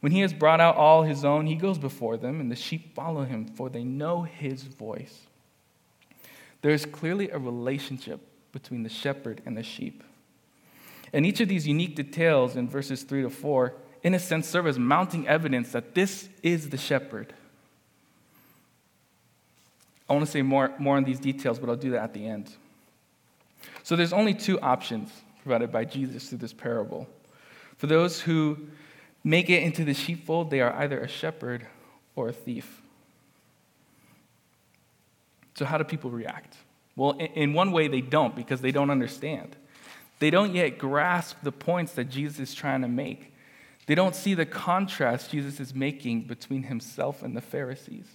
When 0.00 0.12
he 0.12 0.20
has 0.20 0.32
brought 0.32 0.60
out 0.60 0.76
all 0.76 1.02
his 1.02 1.24
own, 1.24 1.46
he 1.46 1.56
goes 1.56 1.78
before 1.78 2.16
them, 2.16 2.40
and 2.40 2.50
the 2.50 2.56
sheep 2.56 2.94
follow 2.94 3.24
him, 3.24 3.46
for 3.46 3.68
they 3.68 3.84
know 3.84 4.22
his 4.22 4.62
voice. 4.62 5.26
There 6.62 6.72
is 6.72 6.86
clearly 6.86 7.30
a 7.30 7.38
relationship 7.38 8.20
between 8.52 8.82
the 8.82 8.88
shepherd 8.88 9.42
and 9.44 9.56
the 9.56 9.62
sheep. 9.62 10.02
And 11.12 11.24
each 11.26 11.40
of 11.40 11.48
these 11.48 11.66
unique 11.66 11.96
details 11.96 12.56
in 12.56 12.68
verses 12.68 13.02
3 13.02 13.22
to 13.22 13.30
4, 13.30 13.74
in 14.02 14.14
a 14.14 14.18
sense, 14.18 14.48
serve 14.48 14.66
as 14.66 14.78
mounting 14.78 15.26
evidence 15.26 15.72
that 15.72 15.94
this 15.94 16.28
is 16.42 16.70
the 16.70 16.78
shepherd. 16.78 17.34
I 20.08 20.12
want 20.14 20.24
to 20.24 20.30
say 20.30 20.42
more, 20.42 20.72
more 20.78 20.96
on 20.96 21.04
these 21.04 21.20
details, 21.20 21.58
but 21.58 21.68
I'll 21.68 21.76
do 21.76 21.90
that 21.90 22.02
at 22.02 22.14
the 22.14 22.26
end. 22.26 22.50
So 23.82 23.96
there's 23.96 24.12
only 24.12 24.34
two 24.34 24.60
options 24.60 25.10
provided 25.42 25.72
by 25.72 25.84
Jesus 25.84 26.28
through 26.28 26.38
this 26.38 26.52
parable. 26.52 27.08
For 27.76 27.86
those 27.86 28.20
who 28.20 28.58
make 29.24 29.50
it 29.50 29.62
into 29.62 29.84
the 29.84 29.94
sheepfold, 29.94 30.50
they 30.50 30.60
are 30.60 30.72
either 30.74 31.00
a 31.00 31.08
shepherd 31.08 31.66
or 32.16 32.28
a 32.28 32.32
thief. 32.32 32.82
So, 35.54 35.64
how 35.64 35.78
do 35.78 35.84
people 35.84 36.10
react? 36.10 36.56
Well, 36.94 37.12
in 37.12 37.52
one 37.52 37.72
way, 37.72 37.88
they 37.88 38.00
don't 38.00 38.34
because 38.34 38.60
they 38.60 38.72
don't 38.72 38.90
understand. 38.90 39.56
They 40.18 40.30
don't 40.30 40.54
yet 40.54 40.78
grasp 40.78 41.38
the 41.42 41.52
points 41.52 41.92
that 41.92 42.06
Jesus 42.06 42.40
is 42.40 42.54
trying 42.54 42.82
to 42.82 42.88
make. 42.88 43.32
They 43.86 43.94
don't 43.94 44.14
see 44.14 44.34
the 44.34 44.46
contrast 44.46 45.30
Jesus 45.30 45.60
is 45.60 45.74
making 45.74 46.22
between 46.22 46.64
himself 46.64 47.22
and 47.22 47.36
the 47.36 47.40
Pharisees, 47.40 48.06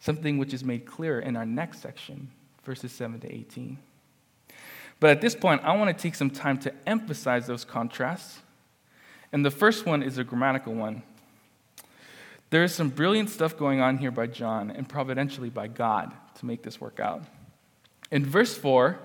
something 0.00 0.38
which 0.38 0.52
is 0.52 0.64
made 0.64 0.86
clear 0.86 1.20
in 1.20 1.36
our 1.36 1.46
next 1.46 1.80
section, 1.80 2.30
verses 2.64 2.90
7 2.92 3.20
to 3.20 3.32
18. 3.32 3.78
But 4.98 5.10
at 5.10 5.20
this 5.20 5.34
point, 5.34 5.62
I 5.62 5.76
want 5.76 5.96
to 5.96 6.02
take 6.02 6.14
some 6.14 6.30
time 6.30 6.58
to 6.58 6.72
emphasize 6.86 7.46
those 7.46 7.64
contrasts 7.64 8.38
and 9.34 9.44
the 9.44 9.50
first 9.50 9.84
one 9.84 10.04
is 10.04 10.16
a 10.16 10.22
grammatical 10.22 10.72
one. 10.74 11.02
There 12.50 12.62
is 12.62 12.72
some 12.72 12.88
brilliant 12.88 13.30
stuff 13.30 13.56
going 13.58 13.80
on 13.80 13.98
here 13.98 14.12
by 14.12 14.28
John 14.28 14.70
and 14.70 14.88
providentially 14.88 15.50
by 15.50 15.66
God 15.66 16.12
to 16.36 16.46
make 16.46 16.62
this 16.62 16.80
work 16.80 17.00
out. 17.00 17.24
In 18.12 18.24
verse 18.24 18.56
4, 18.56 18.96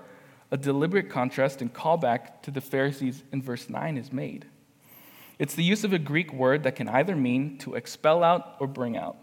a 0.52 0.56
deliberate 0.56 1.10
contrast 1.10 1.60
and 1.60 1.74
callback 1.74 2.42
to 2.42 2.52
the 2.52 2.60
Pharisees 2.60 3.24
in 3.32 3.42
verse 3.42 3.68
9 3.68 3.98
is 3.98 4.12
made. 4.12 4.46
It's 5.40 5.56
the 5.56 5.64
use 5.64 5.82
of 5.82 5.92
a 5.92 5.98
Greek 5.98 6.32
word 6.32 6.62
that 6.62 6.76
can 6.76 6.88
either 6.88 7.16
mean 7.16 7.58
to 7.58 7.74
expel 7.74 8.22
out 8.22 8.54
or 8.60 8.68
bring 8.68 8.96
out. 8.96 9.16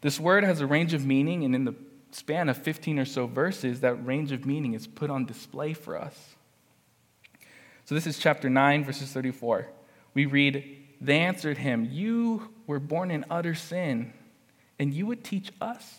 This 0.00 0.18
word 0.18 0.42
has 0.42 0.60
a 0.60 0.66
range 0.66 0.92
of 0.92 1.06
meaning, 1.06 1.44
and 1.44 1.54
in 1.54 1.64
the 1.64 1.76
span 2.10 2.48
of 2.48 2.56
15 2.56 2.98
or 2.98 3.04
so 3.04 3.28
verses, 3.28 3.78
that 3.82 4.04
range 4.04 4.32
of 4.32 4.44
meaning 4.44 4.74
is 4.74 4.88
put 4.88 5.08
on 5.08 5.24
display 5.24 5.72
for 5.72 5.96
us. 5.96 6.34
So 7.84 7.94
this 7.94 8.08
is 8.08 8.18
chapter 8.18 8.50
9, 8.50 8.84
verses 8.84 9.12
34 9.12 9.68
we 10.16 10.24
read, 10.24 10.64
They 10.98 11.18
answered 11.18 11.58
him, 11.58 11.90
You 11.92 12.48
were 12.66 12.80
born 12.80 13.10
in 13.10 13.26
utter 13.30 13.54
sin, 13.54 14.14
and 14.78 14.94
you 14.94 15.04
would 15.04 15.22
teach 15.22 15.52
us. 15.60 15.98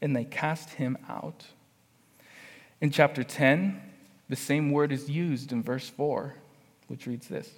And 0.00 0.14
they 0.14 0.24
cast 0.24 0.70
him 0.70 0.96
out. 1.08 1.44
In 2.80 2.90
chapter 2.90 3.24
10, 3.24 3.80
the 4.28 4.36
same 4.36 4.70
word 4.70 4.92
is 4.92 5.10
used 5.10 5.50
in 5.50 5.64
verse 5.64 5.88
4, 5.88 6.36
which 6.86 7.08
reads 7.08 7.26
this 7.26 7.50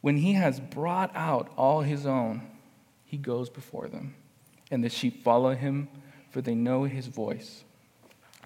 When 0.00 0.18
he 0.18 0.34
has 0.34 0.60
brought 0.60 1.10
out 1.16 1.50
all 1.56 1.80
his 1.80 2.06
own, 2.06 2.42
he 3.04 3.16
goes 3.16 3.50
before 3.50 3.88
them, 3.88 4.14
and 4.70 4.84
the 4.84 4.88
sheep 4.88 5.24
follow 5.24 5.56
him, 5.56 5.88
for 6.30 6.40
they 6.40 6.54
know 6.54 6.84
his 6.84 7.08
voice. 7.08 7.64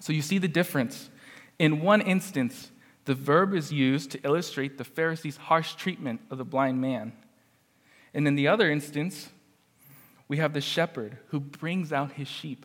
So 0.00 0.14
you 0.14 0.22
see 0.22 0.38
the 0.38 0.48
difference. 0.48 1.10
In 1.58 1.82
one 1.82 2.00
instance, 2.00 2.71
the 3.04 3.14
verb 3.14 3.54
is 3.54 3.72
used 3.72 4.10
to 4.12 4.20
illustrate 4.22 4.78
the 4.78 4.84
Pharisees' 4.84 5.36
harsh 5.36 5.74
treatment 5.74 6.20
of 6.30 6.38
the 6.38 6.44
blind 6.44 6.80
man. 6.80 7.12
And 8.14 8.28
in 8.28 8.36
the 8.36 8.48
other 8.48 8.70
instance, 8.70 9.30
we 10.28 10.36
have 10.36 10.52
the 10.52 10.60
shepherd 10.60 11.18
who 11.28 11.40
brings 11.40 11.92
out 11.92 12.12
his 12.12 12.28
sheep. 12.28 12.64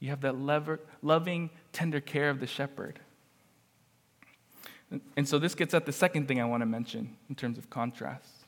You 0.00 0.10
have 0.10 0.22
that 0.22 0.38
lever, 0.38 0.80
loving, 1.00 1.50
tender 1.72 2.00
care 2.00 2.28
of 2.28 2.40
the 2.40 2.46
shepherd. 2.46 2.98
And 5.16 5.26
so 5.26 5.38
this 5.38 5.54
gets 5.54 5.74
at 5.74 5.86
the 5.86 5.92
second 5.92 6.28
thing 6.28 6.40
I 6.40 6.44
want 6.44 6.60
to 6.60 6.66
mention 6.66 7.16
in 7.28 7.34
terms 7.34 7.56
of 7.56 7.70
contrast. 7.70 8.44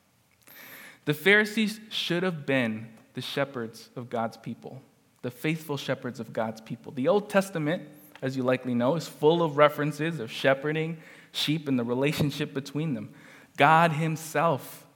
The 1.04 1.14
Pharisees 1.14 1.80
should 1.90 2.22
have 2.22 2.44
been 2.44 2.88
the 3.14 3.20
shepherds 3.20 3.88
of 3.96 4.10
God's 4.10 4.36
people, 4.36 4.82
the 5.22 5.30
faithful 5.30 5.76
shepherds 5.76 6.18
of 6.20 6.32
God's 6.32 6.60
people. 6.60 6.92
The 6.92 7.08
Old 7.08 7.30
Testament 7.30 7.82
as 8.24 8.38
you 8.38 8.42
likely 8.42 8.74
know, 8.74 8.96
is 8.96 9.06
full 9.06 9.42
of 9.42 9.58
references 9.58 10.18
of 10.18 10.32
shepherding 10.32 10.96
sheep 11.30 11.68
and 11.68 11.78
the 11.78 11.84
relationship 11.84 12.54
between 12.54 12.94
them. 12.94 13.10
God 13.58 13.92
Himself 13.92 14.86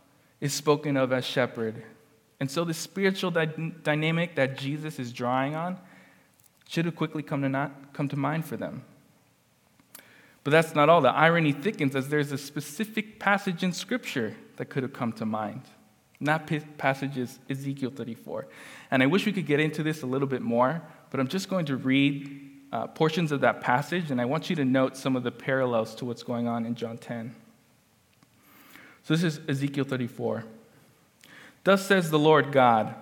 is 0.40 0.54
spoken 0.54 0.97
of 0.97 1.12
as 1.12 1.26
shepherd. 1.26 1.82
And 2.40 2.50
so 2.50 2.64
the 2.64 2.73
spiritual 2.73 3.30
dy- 3.30 3.75
dynamic 3.82 4.35
that 4.37 4.56
Jesus 4.56 4.99
is 4.99 5.12
drawing 5.12 5.54
on 5.54 5.78
should 6.66 6.87
have 6.87 6.97
quickly 6.97 7.23
come 7.23 7.42
to, 7.42 7.50
not, 7.50 7.92
come 7.92 8.08
to 8.08 8.16
mind 8.16 8.47
for 8.47 8.56
them. 8.56 8.82
But 10.42 10.52
that's 10.52 10.75
not 10.75 10.88
all. 10.88 11.02
The 11.02 11.11
irony 11.11 11.52
thickens 11.52 11.94
as 11.94 12.08
there's 12.08 12.32
a 12.32 12.38
specific 12.38 13.18
passage 13.18 13.62
in 13.62 13.75
Scripture 13.75 14.37
that 14.56 14.70
could 14.70 14.82
have 14.82 14.94
come 14.94 15.12
to 15.12 15.26
mind. 15.26 15.62
And 16.18 16.28
that 16.28 16.78
passage 16.78 17.18
is 17.18 17.38
Ezekiel 17.50 17.90
34. 17.90 18.49
And 18.90 19.02
I 19.02 19.06
wish 19.06 19.26
we 19.26 19.32
could 19.32 19.47
get 19.47 19.61
into 19.61 19.82
this 19.82 20.02
a 20.02 20.06
little 20.06 20.28
bit 20.28 20.40
more, 20.40 20.80
but 21.11 21.20
I'm 21.20 21.28
just 21.28 21.50
going 21.50 21.66
to 21.66 21.76
read 21.76 22.48
uh, 22.72 22.87
portions 22.88 23.32
of 23.32 23.40
that 23.40 23.60
passage, 23.60 24.10
and 24.10 24.20
I 24.20 24.25
want 24.25 24.50
you 24.50 24.56
to 24.56 24.64
note 24.64 24.96
some 24.96 25.16
of 25.16 25.22
the 25.22 25.30
parallels 25.30 25.94
to 25.96 26.04
what's 26.04 26.22
going 26.22 26.46
on 26.46 26.66
in 26.66 26.75
John 26.75 26.98
10. 26.98 27.34
So 29.04 29.14
this 29.14 29.22
is 29.22 29.40
Ezekiel 29.48 29.84
34. 29.84 30.44
Thus 31.64 31.87
says 31.87 32.10
the 32.10 32.18
Lord 32.18 32.52
God 32.52 32.94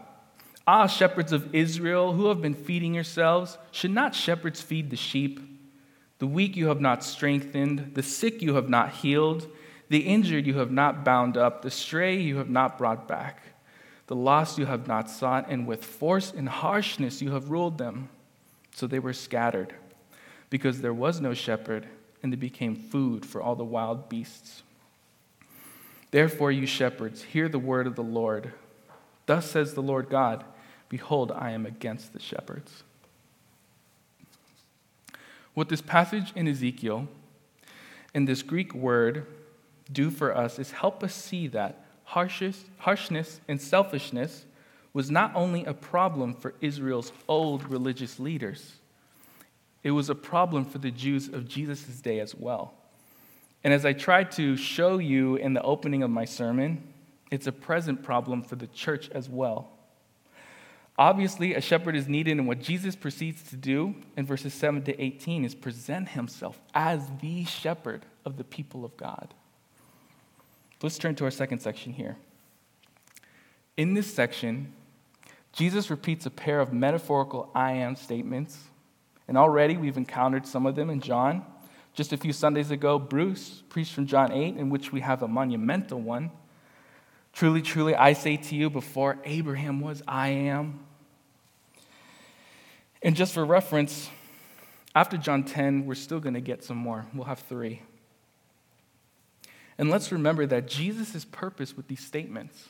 Ah, 0.69 0.89
shepherds 0.89 1.33
of 1.33 1.55
Israel, 1.55 2.13
who 2.13 2.27
have 2.27 2.43
been 2.43 2.55
feeding 2.55 2.93
yourselves, 2.93 3.57
should 3.71 3.93
not 3.93 4.17
shepherds 4.17 4.61
feed 4.61 4.91
the 4.91 4.97
sheep? 4.97 5.41
The 6.19 6.27
weak 6.27 6.57
you 6.57 6.69
have 6.69 6.81
not 6.81 7.05
strengthened, 7.05 7.93
the 7.95 8.03
sick 8.03 8.43
you 8.43 8.57
have 8.57 8.69
not 8.69 8.91
healed, 8.91 9.49
the 9.89 10.01
injured 10.01 10.47
you 10.47 10.59
have 10.59 10.73
not 10.73 11.05
bound 11.05 11.37
up, 11.37 11.63
the 11.63 11.71
stray 11.71 12.19
you 12.19 12.39
have 12.39 12.51
not 12.51 12.79
brought 12.79 13.07
back, 13.07 13.43
the 14.09 14.17
lost 14.17 14.59
you 14.59 14.67
have 14.67 14.89
not 14.89 15.09
sought, 15.09 15.47
and 15.49 15.67
with 15.67 15.85
force 15.85 16.33
and 16.33 16.49
harshness 16.49 17.23
you 17.23 17.31
have 17.31 17.51
ruled 17.51 17.79
them. 17.79 18.09
So 18.77 18.87
they 18.87 18.99
were 18.99 19.15
scattered 19.15 19.73
because 20.51 20.83
there 20.83 20.93
was 20.93 21.19
no 21.19 21.33
shepherd, 21.33 21.87
and 22.23 22.31
they 22.31 22.37
became 22.37 22.77
food 22.77 23.25
for 23.25 23.41
all 23.41 23.57
the 23.57 23.65
wild 23.65 24.11
beasts. 24.11 24.63
Therefore, 26.11 26.53
you 26.53 26.67
shepherds, 26.67 27.23
hear 27.23 27.49
the 27.49 27.59
word 27.59 27.87
of 27.87 27.97
the 27.97 28.03
Lord. 28.03 28.53
Thus 29.25 29.51
says 29.51 29.73
the 29.73 29.83
Lord 29.83 30.11
God 30.11 30.45
Behold, 30.91 31.33
I 31.33 31.53
am 31.53 31.65
against 31.65 32.13
the 32.13 32.21
shepherds. 32.21 32.83
What 35.55 35.71
this 35.71 35.81
passage 35.81 36.35
in 36.37 36.47
Ezekiel 36.47 37.09
and 38.15 38.29
this 38.29 38.43
Greek 38.43 38.75
word 38.75 39.27
do 39.91 40.11
for 40.11 40.37
us 40.37 40.59
is 40.59 40.73
help 40.73 41.03
us 41.03 41.15
see 41.15 41.47
that 41.49 41.83
harshness 42.05 43.41
and 43.49 43.59
selfishness 43.59 44.45
was 44.97 45.11
not 45.11 45.31
only 45.35 45.63
a 45.67 45.75
problem 45.75 46.33
for 46.33 46.55
Israel's 46.63 47.13
old 47.29 47.71
religious 47.71 48.19
leaders, 48.19 48.77
it 49.83 49.91
was 49.91 50.09
a 50.09 50.15
problem 50.15 50.65
for 50.65 50.79
the 50.79 50.91
Jews 50.91 51.29
of 51.29 51.47
Jesus' 51.47 52.01
day 52.01 52.19
as 52.19 52.35
well. 52.35 52.73
And 53.63 53.75
as 53.75 53.85
I 53.85 53.93
tried 53.93 54.33
to 54.33 54.57
show 54.57 54.97
you 54.97 55.37
in 55.37 55.53
the 55.53 55.61
opening 55.61 56.03
of 56.03 56.09
my 56.09 56.25
sermon, 56.25 56.83
it's 57.31 57.47
a 57.47 57.53
present 57.53 58.03
problem 58.03 58.41
for 58.41 58.57
the 58.57 58.69
church 58.69 59.11
as 59.11 59.29
well. 59.29 59.69
Obviously, 60.97 61.53
a 61.53 61.61
shepherd 61.61 61.95
is 61.95 62.09
needed, 62.09 62.39
and 62.39 62.49
what 62.49 62.63
Jesus 62.63 62.97
proceeds 62.97 63.43
to 63.51 63.57
do 63.57 63.97
in 64.17 64.25
verses 64.25 64.55
7 64.55 64.83
to 64.85 64.99
18 64.99 65.45
is 65.45 65.55
present 65.55 66.09
himself 66.09 66.59
as 66.73 67.07
the 67.21 67.45
shepherd 67.45 68.07
of 68.25 68.39
the 68.39 68.45
people 68.45 68.83
of 68.83 68.97
God. 68.97 69.35
Let's 70.83 70.97
turn 70.97 71.15
to 71.17 71.25
our 71.27 71.31
second 71.31 71.59
section 71.59 71.93
here. 71.93 72.17
In 73.77 73.93
this 73.93 74.11
section, 74.15 74.73
Jesus 75.57 75.89
repeats 75.89 76.27
a 76.27 76.31
pair 76.31 76.61
of 76.61 76.75
metaphorical 76.75 77.51
I 77.55 77.73
am 77.73 77.97
statements, 77.97 78.59
and 79.27 79.39
already 79.39 79.79
we've 79.79 79.97
encountered 79.97 80.47
some 80.47 80.67
of 80.67 80.75
them 80.75 80.91
in 80.91 81.01
John. 81.01 81.47
Just 81.95 82.13
a 82.13 82.19
few 82.19 82.35
Sundays 82.35 82.71
ago, 82.71 82.99
Bruce 82.99 83.63
preached 83.71 83.95
from 83.95 84.07
John 84.07 84.33
8, 84.33 84.59
in 84.59 84.69
which 84.69 84.93
we 84.93 85.01
have 85.01 85.23
a 85.23 85.29
monumental 85.29 85.99
one. 85.99 86.31
Truly, 87.33 87.63
truly, 87.63 87.95
I 87.95 88.13
say 88.13 88.37
to 88.37 88.55
you, 88.55 88.69
before 88.69 89.17
Abraham 89.25 89.81
was, 89.81 90.03
I 90.07 90.29
am. 90.29 90.81
And 93.01 93.17
just 93.17 93.33
for 93.33 93.43
reference, 93.43 94.11
after 94.95 95.17
John 95.17 95.43
10, 95.43 95.87
we're 95.87 95.95
still 95.95 96.21
going 96.21 96.35
to 96.35 96.43
get 96.43 96.65
some 96.65 96.77
more. 96.77 97.07
We'll 97.15 97.25
have 97.25 97.39
three. 97.39 97.81
And 99.79 99.89
let's 99.89 100.13
remember 100.13 100.45
that 100.45 100.69
Jesus' 100.69 101.25
purpose 101.25 101.75
with 101.79 101.89
these 101.89 102.05
statements 102.05 102.69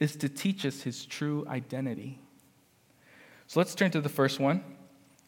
is 0.00 0.16
to 0.16 0.28
teach 0.28 0.66
us 0.66 0.82
his 0.82 1.04
true 1.04 1.46
identity. 1.48 2.18
So 3.46 3.60
let's 3.60 3.74
turn 3.74 3.90
to 3.92 4.00
the 4.00 4.08
first 4.08 4.40
one 4.40 4.64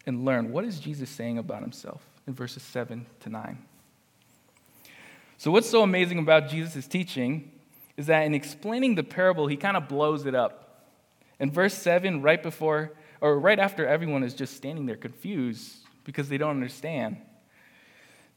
and 0.06 0.24
learn 0.24 0.52
what 0.52 0.64
is 0.64 0.78
Jesus 0.80 1.10
saying 1.10 1.38
about 1.38 1.62
himself 1.62 2.02
in 2.26 2.34
verses 2.34 2.62
7 2.62 3.06
to 3.20 3.28
9. 3.28 3.58
So, 5.38 5.50
what's 5.50 5.68
so 5.68 5.82
amazing 5.82 6.18
about 6.18 6.48
Jesus' 6.48 6.86
teaching 6.86 7.52
is 7.96 8.06
that 8.06 8.22
in 8.22 8.34
explaining 8.34 8.94
the 8.94 9.02
parable, 9.02 9.46
he 9.46 9.56
kind 9.56 9.76
of 9.76 9.88
blows 9.88 10.24
it 10.26 10.34
up. 10.34 10.84
In 11.38 11.50
verse 11.50 11.74
7, 11.74 12.22
right 12.22 12.42
before 12.42 12.92
or 13.20 13.38
right 13.38 13.58
after 13.58 13.86
everyone 13.86 14.22
is 14.22 14.34
just 14.34 14.56
standing 14.56 14.86
there 14.86 14.96
confused 14.96 15.76
because 16.04 16.28
they 16.28 16.38
don't 16.38 16.50
understand. 16.50 17.18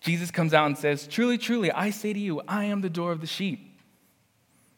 Jesus 0.01 0.31
comes 0.31 0.53
out 0.53 0.65
and 0.65 0.77
says, 0.77 1.07
Truly, 1.07 1.37
truly, 1.37 1.71
I 1.71 1.89
say 1.91 2.13
to 2.13 2.19
you, 2.19 2.41
I 2.47 2.65
am 2.65 2.81
the 2.81 2.89
door 2.89 3.11
of 3.11 3.21
the 3.21 3.27
sheep. 3.27 3.68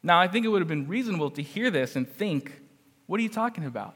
Now, 0.04 0.20
I 0.20 0.28
think 0.28 0.46
it 0.46 0.50
would 0.50 0.62
have 0.62 0.68
been 0.68 0.88
reasonable 0.88 1.30
to 1.32 1.42
hear 1.42 1.70
this 1.70 1.96
and 1.96 2.10
think, 2.10 2.62
What 3.06 3.20
are 3.20 3.24
you 3.24 3.30
talking 3.30 3.66
about? 3.66 3.96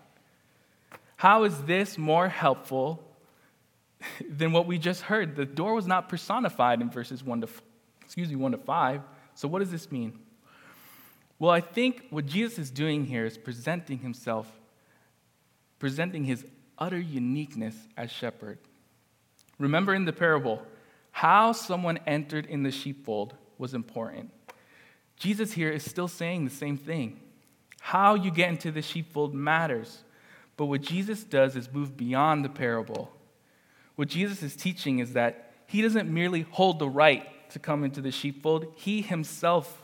How 1.17 1.43
is 1.43 1.57
this 1.63 1.97
more 1.97 2.27
helpful 2.27 3.03
than 4.29 4.51
what 4.51 4.67
we 4.67 4.77
just 4.77 5.01
heard? 5.01 5.35
The 5.35 5.45
door 5.45 5.73
was 5.73 5.87
not 5.87 6.09
personified 6.09 6.81
in 6.81 6.89
verses 6.89 7.23
1 7.23 7.41
to, 7.41 7.47
excuse 8.01 8.29
me, 8.29 8.35
1 8.35 8.51
to 8.51 8.57
5. 8.57 9.01
So, 9.33 9.47
what 9.47 9.59
does 9.59 9.71
this 9.71 9.91
mean? 9.91 10.19
Well, 11.39 11.51
I 11.51 11.61
think 11.61 12.05
what 12.09 12.25
Jesus 12.25 12.59
is 12.59 12.71
doing 12.71 13.05
here 13.05 13.25
is 13.25 13.37
presenting 13.37 13.99
himself 13.99 14.51
presenting 15.79 16.23
his 16.23 16.45
utter 16.77 16.99
uniqueness 16.99 17.75
as 17.97 18.11
shepherd. 18.11 18.57
Remember 19.59 19.93
in 19.93 20.05
the 20.05 20.13
parable, 20.13 20.61
how 21.11 21.51
someone 21.51 21.99
entered 22.05 22.45
in 22.45 22.63
the 22.63 22.71
sheepfold 22.71 23.35
was 23.57 23.73
important. 23.73 24.31
Jesus 25.17 25.53
here 25.53 25.71
is 25.71 25.83
still 25.83 26.07
saying 26.07 26.45
the 26.45 26.51
same 26.51 26.77
thing. 26.77 27.19
How 27.79 28.15
you 28.15 28.31
get 28.31 28.49
into 28.49 28.71
the 28.71 28.81
sheepfold 28.81 29.33
matters. 29.33 30.03
But 30.57 30.65
what 30.65 30.81
Jesus 30.81 31.23
does 31.23 31.55
is 31.55 31.71
move 31.71 31.95
beyond 31.95 32.43
the 32.43 32.49
parable. 32.49 33.11
What 33.95 34.07
Jesus 34.07 34.43
is 34.43 34.55
teaching 34.55 34.99
is 34.99 35.13
that 35.13 35.53
he 35.67 35.81
doesn't 35.81 36.13
merely 36.13 36.41
hold 36.51 36.79
the 36.79 36.89
right 36.89 37.27
to 37.51 37.59
come 37.59 37.83
into 37.83 38.01
the 38.01 38.11
sheepfold, 38.11 38.73
he 38.75 39.01
himself 39.01 39.83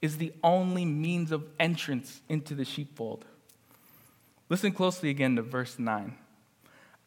is 0.00 0.18
the 0.18 0.32
only 0.42 0.84
means 0.84 1.30
of 1.30 1.44
entrance 1.60 2.20
into 2.28 2.54
the 2.54 2.64
sheepfold. 2.64 3.24
Listen 4.48 4.72
closely 4.72 5.10
again 5.10 5.36
to 5.36 5.42
verse 5.42 5.78
9. 5.78 6.16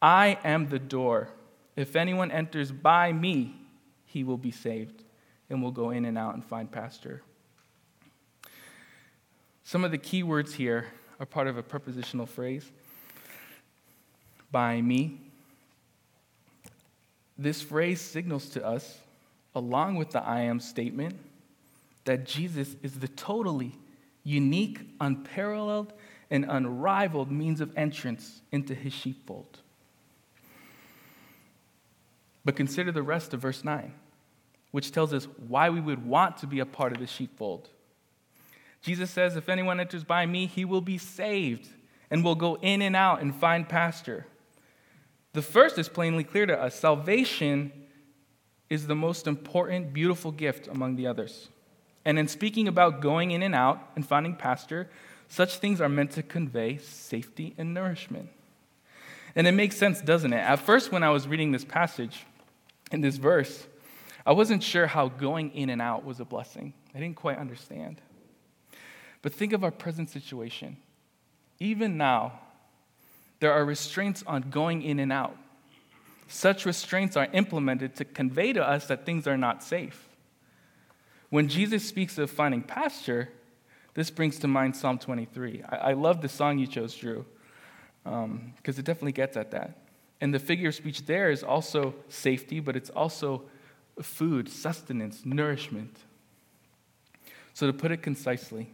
I 0.00 0.38
am 0.42 0.68
the 0.68 0.78
door. 0.78 1.28
If 1.76 1.94
anyone 1.94 2.30
enters 2.30 2.72
by 2.72 3.12
me, 3.12 3.54
he 4.06 4.24
will 4.24 4.38
be 4.38 4.50
saved 4.50 5.04
and 5.50 5.62
will 5.62 5.70
go 5.70 5.90
in 5.90 6.04
and 6.06 6.16
out 6.16 6.34
and 6.34 6.44
find 6.44 6.70
pasture. 6.70 7.22
Some 9.66 9.84
of 9.84 9.90
the 9.90 9.98
key 9.98 10.22
words 10.22 10.54
here 10.54 10.86
are 11.18 11.26
part 11.26 11.48
of 11.48 11.56
a 11.56 11.62
prepositional 11.62 12.26
phrase 12.26 12.70
by 14.52 14.80
me. 14.80 15.20
This 17.36 17.62
phrase 17.62 18.00
signals 18.00 18.48
to 18.50 18.64
us, 18.64 19.00
along 19.56 19.96
with 19.96 20.10
the 20.12 20.22
I 20.22 20.42
am 20.42 20.60
statement, 20.60 21.16
that 22.04 22.24
Jesus 22.24 22.76
is 22.84 23.00
the 23.00 23.08
totally 23.08 23.72
unique, 24.22 24.82
unparalleled, 25.00 25.92
and 26.30 26.46
unrivaled 26.48 27.32
means 27.32 27.60
of 27.60 27.76
entrance 27.76 28.42
into 28.52 28.72
his 28.72 28.92
sheepfold. 28.92 29.58
But 32.44 32.54
consider 32.54 32.92
the 32.92 33.02
rest 33.02 33.34
of 33.34 33.40
verse 33.40 33.64
9, 33.64 33.92
which 34.70 34.92
tells 34.92 35.12
us 35.12 35.26
why 35.48 35.70
we 35.70 35.80
would 35.80 36.06
want 36.06 36.36
to 36.36 36.46
be 36.46 36.60
a 36.60 36.66
part 36.66 36.92
of 36.92 37.00
the 37.00 37.08
sheepfold. 37.08 37.68
Jesus 38.86 39.10
says, 39.10 39.34
If 39.34 39.48
anyone 39.48 39.80
enters 39.80 40.04
by 40.04 40.26
me, 40.26 40.46
he 40.46 40.64
will 40.64 40.80
be 40.80 40.96
saved 40.96 41.68
and 42.08 42.22
will 42.22 42.36
go 42.36 42.56
in 42.62 42.82
and 42.82 42.94
out 42.94 43.20
and 43.20 43.34
find 43.34 43.68
pasture. 43.68 44.26
The 45.32 45.42
first 45.42 45.76
is 45.76 45.88
plainly 45.88 46.22
clear 46.22 46.46
to 46.46 46.56
us 46.56 46.78
salvation 46.78 47.72
is 48.70 48.86
the 48.86 48.94
most 48.94 49.26
important, 49.26 49.92
beautiful 49.92 50.30
gift 50.30 50.68
among 50.68 50.94
the 50.94 51.08
others. 51.08 51.48
And 52.04 52.16
in 52.16 52.28
speaking 52.28 52.68
about 52.68 53.00
going 53.00 53.32
in 53.32 53.42
and 53.42 53.56
out 53.56 53.80
and 53.96 54.06
finding 54.06 54.36
pasture, 54.36 54.88
such 55.26 55.56
things 55.56 55.80
are 55.80 55.88
meant 55.88 56.12
to 56.12 56.22
convey 56.22 56.78
safety 56.78 57.54
and 57.58 57.74
nourishment. 57.74 58.28
And 59.34 59.48
it 59.48 59.52
makes 59.52 59.76
sense, 59.76 60.00
doesn't 60.00 60.32
it? 60.32 60.38
At 60.38 60.60
first, 60.60 60.92
when 60.92 61.02
I 61.02 61.10
was 61.10 61.26
reading 61.26 61.50
this 61.50 61.64
passage 61.64 62.24
in 62.92 63.00
this 63.00 63.16
verse, 63.16 63.66
I 64.24 64.32
wasn't 64.32 64.62
sure 64.62 64.86
how 64.86 65.08
going 65.08 65.50
in 65.50 65.70
and 65.70 65.82
out 65.82 66.04
was 66.04 66.20
a 66.20 66.24
blessing. 66.24 66.72
I 66.94 67.00
didn't 67.00 67.16
quite 67.16 67.38
understand. 67.38 68.00
But 69.26 69.34
think 69.34 69.52
of 69.52 69.64
our 69.64 69.72
present 69.72 70.08
situation. 70.08 70.76
Even 71.58 71.96
now, 71.96 72.38
there 73.40 73.52
are 73.52 73.64
restraints 73.64 74.22
on 74.24 74.50
going 74.50 74.82
in 74.82 75.00
and 75.00 75.12
out. 75.12 75.36
Such 76.28 76.64
restraints 76.64 77.16
are 77.16 77.26
implemented 77.32 77.96
to 77.96 78.04
convey 78.04 78.52
to 78.52 78.64
us 78.64 78.86
that 78.86 79.04
things 79.04 79.26
are 79.26 79.36
not 79.36 79.64
safe. 79.64 80.08
When 81.28 81.48
Jesus 81.48 81.84
speaks 81.84 82.18
of 82.18 82.30
finding 82.30 82.62
pasture, 82.62 83.28
this 83.94 84.10
brings 84.10 84.38
to 84.38 84.46
mind 84.46 84.76
Psalm 84.76 84.96
23. 84.96 85.64
I, 85.70 85.76
I 85.76 85.92
love 85.94 86.20
the 86.20 86.28
song 86.28 86.60
you 86.60 86.68
chose, 86.68 86.94
Drew, 86.94 87.26
because 88.04 88.22
um, 88.26 88.52
it 88.64 88.84
definitely 88.84 89.10
gets 89.10 89.36
at 89.36 89.50
that. 89.50 89.76
And 90.20 90.32
the 90.32 90.38
figure 90.38 90.68
of 90.68 90.76
speech 90.76 91.04
there 91.04 91.32
is 91.32 91.42
also 91.42 91.96
safety, 92.08 92.60
but 92.60 92.76
it's 92.76 92.90
also 92.90 93.42
food, 94.00 94.48
sustenance, 94.48 95.22
nourishment. 95.26 95.96
So, 97.54 97.66
to 97.66 97.72
put 97.72 97.90
it 97.90 98.02
concisely, 98.02 98.70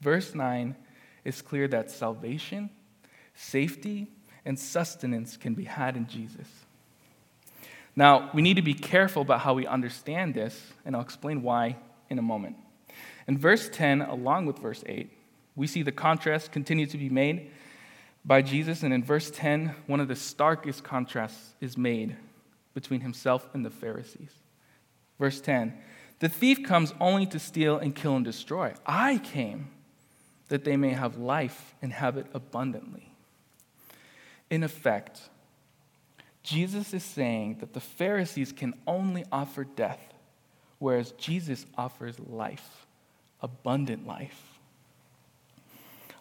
verse 0.00 0.34
9 0.34 0.76
is 1.24 1.42
clear 1.42 1.68
that 1.68 1.90
salvation, 1.90 2.70
safety, 3.34 4.08
and 4.44 4.58
sustenance 4.58 5.36
can 5.36 5.54
be 5.54 5.64
had 5.64 5.96
in 5.96 6.06
Jesus. 6.06 6.48
Now, 7.96 8.30
we 8.34 8.42
need 8.42 8.54
to 8.54 8.62
be 8.62 8.74
careful 8.74 9.22
about 9.22 9.40
how 9.40 9.54
we 9.54 9.66
understand 9.66 10.34
this, 10.34 10.72
and 10.84 10.94
I'll 10.94 11.02
explain 11.02 11.42
why 11.42 11.76
in 12.10 12.18
a 12.18 12.22
moment. 12.22 12.56
In 13.26 13.38
verse 13.38 13.68
10, 13.72 14.02
along 14.02 14.46
with 14.46 14.58
verse 14.58 14.84
8, 14.86 15.10
we 15.56 15.66
see 15.66 15.82
the 15.82 15.92
contrast 15.92 16.52
continue 16.52 16.86
to 16.86 16.98
be 16.98 17.08
made 17.08 17.50
by 18.24 18.42
Jesus. 18.42 18.82
And 18.82 18.92
in 18.92 19.02
verse 19.02 19.30
10, 19.30 19.74
one 19.86 20.00
of 20.00 20.08
the 20.08 20.14
starkest 20.14 20.84
contrasts 20.84 21.54
is 21.60 21.78
made 21.78 22.16
between 22.74 23.00
himself 23.00 23.48
and 23.54 23.64
the 23.64 23.70
Pharisees. 23.70 24.30
Verse 25.18 25.40
10 25.40 25.74
The 26.18 26.28
thief 26.28 26.62
comes 26.62 26.92
only 27.00 27.26
to 27.26 27.38
steal 27.38 27.78
and 27.78 27.94
kill 27.94 28.14
and 28.16 28.24
destroy. 28.24 28.74
I 28.84 29.18
came 29.18 29.70
that 30.48 30.64
they 30.64 30.76
may 30.76 30.90
have 30.90 31.16
life 31.16 31.74
and 31.82 31.92
have 31.92 32.16
it 32.16 32.26
abundantly. 32.32 33.12
In 34.50 34.62
effect, 34.62 35.20
Jesus 36.42 36.94
is 36.94 37.02
saying 37.02 37.58
that 37.58 37.72
the 37.72 37.80
Pharisees 37.80 38.52
can 38.52 38.74
only 38.86 39.24
offer 39.32 39.64
death, 39.64 40.00
whereas 40.78 41.10
Jesus 41.12 41.66
offers 41.76 42.20
life 42.20 42.86
abundant 43.40 44.06
life. 44.06 44.42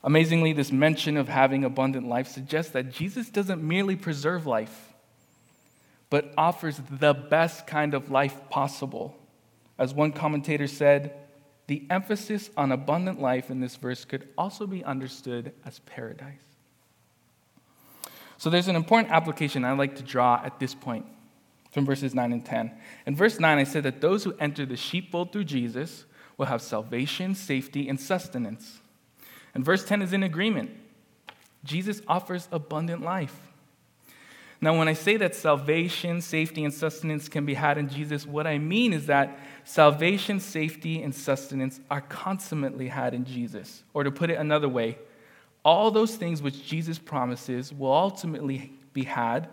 Amazingly, 0.03 0.53
this 0.53 0.71
mention 0.71 1.17
of 1.17 1.27
having 1.27 1.63
abundant 1.63 2.07
life 2.07 2.27
suggests 2.27 2.71
that 2.73 2.91
Jesus 2.91 3.29
doesn't 3.29 3.63
merely 3.63 3.95
preserve 3.95 4.45
life, 4.45 4.93
but 6.09 6.33
offers 6.37 6.79
the 6.89 7.13
best 7.13 7.65
kind 7.65 7.93
of 7.93 8.11
life 8.11 8.35
possible. 8.49 9.17
As 9.77 9.93
one 9.93 10.11
commentator 10.11 10.67
said, 10.67 11.13
the 11.67 11.85
emphasis 11.89 12.49
on 12.55 12.71
abundant 12.71 13.19
life 13.19 13.49
in 13.49 13.59
this 13.59 13.75
verse 13.75 14.05
could 14.05 14.27
also 14.37 14.67
be 14.67 14.83
understood 14.83 15.53
as 15.65 15.79
paradise. 15.79 16.55
So 18.37 18.49
there's 18.49 18.67
an 18.67 18.75
important 18.75 19.11
application 19.11 19.63
I'd 19.63 19.77
like 19.77 19.95
to 19.95 20.03
draw 20.03 20.41
at 20.43 20.59
this 20.59 20.75
point 20.75 21.05
from 21.71 21.85
verses 21.85 22.13
9 22.13 22.31
and 22.31 22.45
10. 22.45 22.71
In 23.05 23.15
verse 23.15 23.39
9, 23.39 23.57
I 23.57 23.63
said 23.63 23.83
that 23.83 24.01
those 24.01 24.23
who 24.23 24.35
enter 24.39 24.65
the 24.65 24.77
sheepfold 24.77 25.31
through 25.31 25.45
Jesus 25.45 26.05
will 26.37 26.45
have 26.45 26.61
salvation, 26.61 27.33
safety, 27.33 27.89
and 27.89 27.99
sustenance. 27.99 28.81
And 29.53 29.63
verse 29.63 29.85
10 29.85 30.01
is 30.01 30.13
in 30.13 30.23
agreement. 30.23 30.71
Jesus 31.63 32.01
offers 32.07 32.47
abundant 32.51 33.01
life. 33.01 33.39
Now, 34.65 34.75
when 34.75 34.87
I 34.87 34.93
say 34.93 35.15
that 35.17 35.35
salvation, 35.35 36.21
safety, 36.21 36.63
and 36.63 36.73
sustenance 36.73 37.29
can 37.29 37.45
be 37.45 37.53
had 37.53 37.77
in 37.77 37.87
Jesus, 37.87 38.25
what 38.25 38.47
I 38.47 38.57
mean 38.57 38.93
is 38.93 39.05
that 39.05 39.37
salvation, 39.63 40.39
safety, 40.39 41.03
and 41.03 41.13
sustenance 41.13 41.79
are 41.91 42.01
consummately 42.01 42.87
had 42.87 43.13
in 43.13 43.25
Jesus. 43.25 43.83
Or 43.93 44.03
to 44.03 44.09
put 44.09 44.31
it 44.31 44.39
another 44.39 44.67
way, 44.67 44.97
all 45.63 45.91
those 45.91 46.15
things 46.15 46.41
which 46.41 46.65
Jesus 46.65 46.97
promises 46.97 47.71
will 47.71 47.93
ultimately 47.93 48.73
be 48.91 49.03
had 49.03 49.49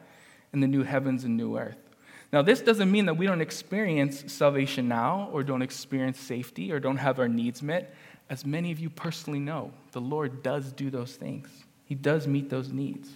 in 0.55 0.61
the 0.61 0.67
new 0.67 0.83
heavens 0.83 1.25
and 1.25 1.37
new 1.37 1.59
earth. 1.59 1.91
Now, 2.33 2.41
this 2.41 2.63
doesn't 2.63 2.91
mean 2.91 3.05
that 3.05 3.19
we 3.19 3.27
don't 3.27 3.43
experience 3.43 4.33
salvation 4.33 4.89
now, 4.89 5.29
or 5.31 5.43
don't 5.43 5.61
experience 5.61 6.19
safety, 6.19 6.73
or 6.73 6.81
don't 6.81 6.97
have 6.97 7.19
our 7.19 7.29
needs 7.29 7.61
met. 7.61 7.95
As 8.31 8.47
many 8.47 8.73
of 8.73 8.79
you 8.79 8.89
personally 8.89 9.41
know, 9.41 9.73
the 9.91 10.01
Lord 10.01 10.43
does 10.43 10.73
do 10.73 10.89
those 10.89 11.17
things, 11.17 11.51
He 11.85 11.95
does 11.95 12.27
meet 12.27 12.49
those 12.49 12.73
needs. 12.73 13.11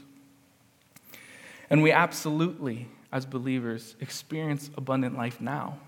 And 1.68 1.82
we 1.82 1.92
absolutely, 1.92 2.88
as 3.12 3.26
believers, 3.26 3.96
experience 4.00 4.70
abundant 4.76 5.16
life 5.16 5.40
now. 5.40 5.78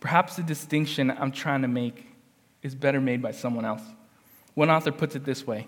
Perhaps 0.00 0.36
the 0.36 0.42
distinction 0.42 1.10
I'm 1.10 1.32
trying 1.32 1.62
to 1.62 1.68
make 1.68 2.06
is 2.62 2.74
better 2.74 3.00
made 3.00 3.22
by 3.22 3.30
someone 3.30 3.64
else. 3.64 3.82
One 4.54 4.70
author 4.70 4.92
puts 4.92 5.16
it 5.16 5.24
this 5.24 5.46
way 5.46 5.66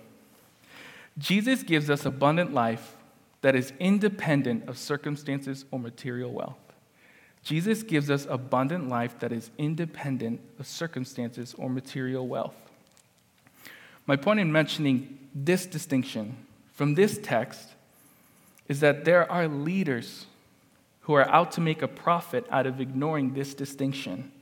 Jesus 1.18 1.62
gives 1.62 1.88
us 1.88 2.04
abundant 2.04 2.52
life 2.52 2.96
that 3.42 3.54
is 3.54 3.72
independent 3.78 4.68
of 4.68 4.76
circumstances 4.76 5.64
or 5.70 5.78
material 5.78 6.32
wealth. 6.32 6.58
Jesus 7.42 7.82
gives 7.84 8.10
us 8.10 8.26
abundant 8.28 8.88
life 8.88 9.18
that 9.20 9.30
is 9.30 9.50
independent 9.56 10.40
of 10.58 10.66
circumstances 10.66 11.54
or 11.56 11.70
material 11.70 12.26
wealth. 12.26 12.56
My 14.04 14.16
point 14.16 14.40
in 14.40 14.50
mentioning 14.50 15.18
this 15.32 15.64
distinction 15.64 16.36
from 16.72 16.94
this 16.94 17.18
text 17.22 17.75
is 18.68 18.80
that 18.80 19.04
there 19.04 19.30
are 19.30 19.48
leaders 19.48 20.26
who 21.02 21.14
are 21.14 21.28
out 21.28 21.52
to 21.52 21.60
make 21.60 21.82
a 21.82 21.88
profit 21.88 22.44
out 22.50 22.66
of 22.66 22.80
ignoring 22.80 23.34
this 23.34 23.54
distinction. 23.54 24.32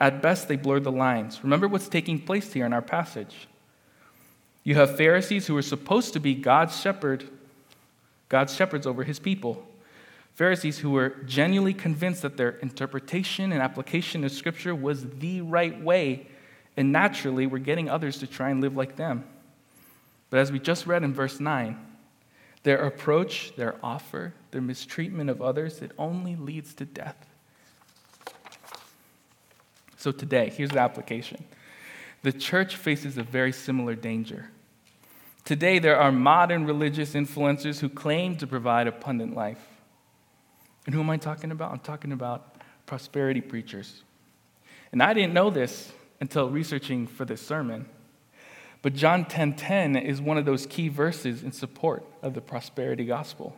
At 0.00 0.20
best, 0.20 0.48
they 0.48 0.56
blur 0.56 0.80
the 0.80 0.92
lines. 0.92 1.42
Remember 1.42 1.68
what's 1.68 1.88
taking 1.88 2.20
place 2.20 2.52
here 2.52 2.66
in 2.66 2.72
our 2.72 2.82
passage. 2.82 3.48
You 4.64 4.74
have 4.74 4.96
Pharisees 4.96 5.46
who 5.46 5.56
are 5.56 5.62
supposed 5.62 6.12
to 6.14 6.20
be 6.20 6.34
God's 6.34 6.80
shepherd, 6.80 7.28
God's 8.28 8.54
shepherds 8.54 8.86
over 8.86 9.04
his 9.04 9.20
people. 9.20 9.64
Pharisees 10.34 10.78
who 10.78 10.90
were 10.90 11.10
genuinely 11.24 11.72
convinced 11.72 12.22
that 12.22 12.36
their 12.36 12.50
interpretation 12.50 13.52
and 13.52 13.62
application 13.62 14.24
of 14.24 14.32
Scripture 14.32 14.74
was 14.74 15.06
the 15.18 15.40
right 15.40 15.80
way, 15.80 16.26
and 16.76 16.92
naturally 16.92 17.46
were 17.46 17.60
getting 17.60 17.88
others 17.88 18.18
to 18.18 18.26
try 18.26 18.50
and 18.50 18.60
live 18.60 18.76
like 18.76 18.96
them. 18.96 19.24
But 20.28 20.40
as 20.40 20.50
we 20.50 20.58
just 20.58 20.86
read 20.86 21.04
in 21.04 21.14
verse 21.14 21.38
9, 21.40 21.85
their 22.66 22.84
approach, 22.84 23.52
their 23.54 23.76
offer, 23.80 24.34
their 24.50 24.60
mistreatment 24.60 25.30
of 25.30 25.40
others, 25.40 25.80
it 25.82 25.92
only 25.96 26.34
leads 26.34 26.74
to 26.74 26.84
death. 26.84 27.14
So 29.96 30.10
today, 30.10 30.50
here's 30.50 30.70
the 30.70 30.80
application. 30.80 31.44
The 32.22 32.32
church 32.32 32.74
faces 32.74 33.18
a 33.18 33.22
very 33.22 33.52
similar 33.52 33.94
danger. 33.94 34.50
Today, 35.44 35.78
there 35.78 35.96
are 35.96 36.10
modern 36.10 36.66
religious 36.66 37.14
influencers 37.14 37.78
who 37.78 37.88
claim 37.88 38.34
to 38.38 38.48
provide 38.48 38.88
abundant 38.88 39.36
life. 39.36 39.64
And 40.86 40.94
who 40.94 41.00
am 41.00 41.10
I 41.10 41.18
talking 41.18 41.52
about? 41.52 41.70
I'm 41.70 41.78
talking 41.78 42.10
about 42.10 42.56
prosperity 42.84 43.42
preachers. 43.42 44.02
And 44.90 45.00
I 45.00 45.14
didn't 45.14 45.34
know 45.34 45.50
this 45.50 45.92
until 46.20 46.50
researching 46.50 47.06
for 47.06 47.24
this 47.24 47.40
sermon. 47.40 47.86
But 48.86 48.94
John 48.94 49.24
10:10 49.24 49.56
10, 49.56 49.94
10 49.94 49.96
is 49.96 50.20
one 50.20 50.38
of 50.38 50.44
those 50.44 50.64
key 50.64 50.86
verses 50.86 51.42
in 51.42 51.50
support 51.50 52.06
of 52.22 52.34
the 52.34 52.40
prosperity 52.40 53.04
gospel. 53.04 53.56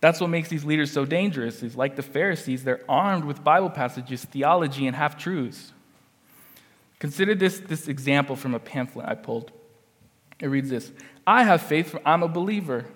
That's 0.00 0.22
what 0.22 0.30
makes 0.30 0.48
these 0.48 0.64
leaders 0.64 0.90
so 0.90 1.04
dangerous. 1.04 1.62
Is 1.62 1.76
like 1.76 1.96
the 1.96 2.02
Pharisees, 2.02 2.64
they're 2.64 2.80
armed 2.88 3.26
with 3.26 3.44
Bible 3.44 3.68
passages, 3.68 4.24
theology, 4.24 4.86
and 4.86 4.96
half 4.96 5.18
truths. 5.18 5.74
Consider 6.98 7.34
this, 7.34 7.58
this 7.60 7.88
example 7.88 8.36
from 8.36 8.54
a 8.54 8.58
pamphlet 8.58 9.06
I 9.06 9.16
pulled. 9.16 9.52
It 10.38 10.46
reads 10.46 10.70
this 10.70 10.92
I 11.26 11.44
have 11.44 11.60
faith, 11.60 11.90
for 11.90 12.00
I'm 12.06 12.22
a 12.22 12.28
believer. 12.28 12.86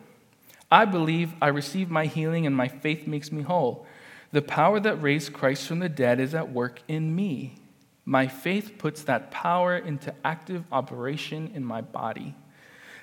I 0.73 0.87
believe 0.87 1.35
I 1.43 1.49
receive 1.49 1.91
my 1.91 2.07
healing, 2.07 2.47
and 2.47 2.57
my 2.57 2.69
faith 2.69 3.07
makes 3.07 3.31
me 3.31 3.43
whole. 3.43 3.87
The 4.33 4.41
power 4.41 4.81
that 4.81 5.03
raised 5.03 5.35
Christ 5.35 5.67
from 5.69 5.81
the 5.81 5.91
dead 5.91 6.19
is 6.19 6.35
at 6.35 6.51
work 6.51 6.81
in 6.89 7.15
me. 7.15 7.59
My 8.05 8.27
faith 8.27 8.77
puts 8.79 9.03
that 9.05 9.31
power 9.31 9.77
into 9.77 10.15
active 10.25 10.65
operation 10.71 11.51
in 11.55 11.65
my 11.65 11.81
body. 11.81 12.35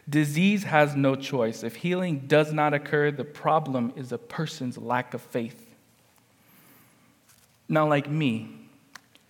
Disease 0.09 0.63
has 0.63 0.95
no 0.95 1.15
choice. 1.15 1.63
If 1.63 1.77
healing 1.77 2.27
does 2.27 2.51
not 2.51 2.73
occur, 2.73 3.11
the 3.11 3.23
problem 3.23 3.93
is 3.95 4.11
a 4.11 4.17
person's 4.17 4.77
lack 4.77 5.13
of 5.13 5.21
faith. 5.21 5.75
Now, 7.67 7.87
like 7.87 8.09
me, 8.09 8.49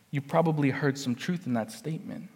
you 0.09 0.19
probably 0.19 0.71
heard 0.71 0.97
some 0.97 1.15
truth 1.15 1.45
in 1.45 1.53
that 1.53 1.71
statement. 1.71 2.29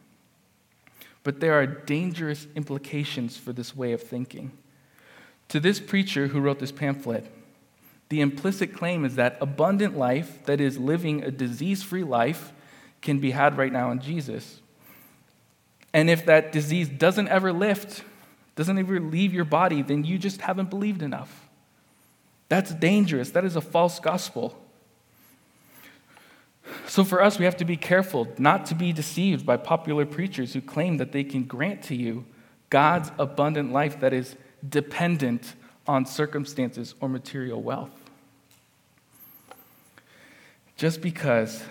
But 1.23 1.39
there 1.39 1.53
are 1.53 1.65
dangerous 1.65 2.47
implications 2.55 3.35
for 3.35 3.51
this 3.51 3.75
way 3.75 3.93
of 3.93 4.03
thinking. 4.03 4.51
To 5.49 5.59
this 5.59 5.79
preacher 5.79 6.27
who 6.27 6.39
wrote 6.39 6.59
this 6.59 6.71
pamphlet, 6.71 7.25
the 8.09 8.21
implicit 8.21 8.73
claim 8.73 9.03
is 9.03 9.15
that 9.15 9.37
abundant 9.41 9.97
life, 9.97 10.45
that 10.45 10.61
is, 10.61 10.77
living 10.77 11.23
a 11.23 11.31
disease 11.31 11.81
free 11.81 12.03
life, 12.03 12.53
can 13.05 13.19
be 13.19 13.31
had 13.31 13.57
right 13.57 13.71
now 13.71 13.91
in 13.91 14.01
Jesus. 14.01 14.59
And 15.93 16.09
if 16.09 16.25
that 16.25 16.51
disease 16.51 16.89
doesn't 16.89 17.29
ever 17.29 17.53
lift, 17.53 18.03
doesn't 18.57 18.77
ever 18.77 18.99
leave 18.99 19.33
your 19.33 19.45
body, 19.45 19.81
then 19.81 20.03
you 20.03 20.17
just 20.17 20.41
haven't 20.41 20.69
believed 20.69 21.01
enough. 21.01 21.47
That's 22.49 22.73
dangerous. 22.73 23.31
That 23.31 23.45
is 23.45 23.55
a 23.55 23.61
false 23.61 23.99
gospel. 23.99 24.59
So, 26.87 27.03
for 27.03 27.21
us, 27.21 27.37
we 27.37 27.45
have 27.45 27.57
to 27.57 27.65
be 27.65 27.77
careful 27.77 28.27
not 28.37 28.65
to 28.67 28.75
be 28.75 28.91
deceived 28.91 29.45
by 29.45 29.57
popular 29.57 30.05
preachers 30.05 30.53
who 30.53 30.61
claim 30.61 30.97
that 30.97 31.11
they 31.11 31.23
can 31.23 31.43
grant 31.43 31.83
to 31.83 31.95
you 31.95 32.25
God's 32.69 33.11
abundant 33.19 33.71
life 33.71 33.99
that 33.99 34.13
is 34.13 34.35
dependent 34.67 35.53
on 35.87 36.05
circumstances 36.05 36.95
or 36.99 37.07
material 37.07 37.61
wealth. 37.61 37.91
Just 40.75 41.01
because 41.01 41.63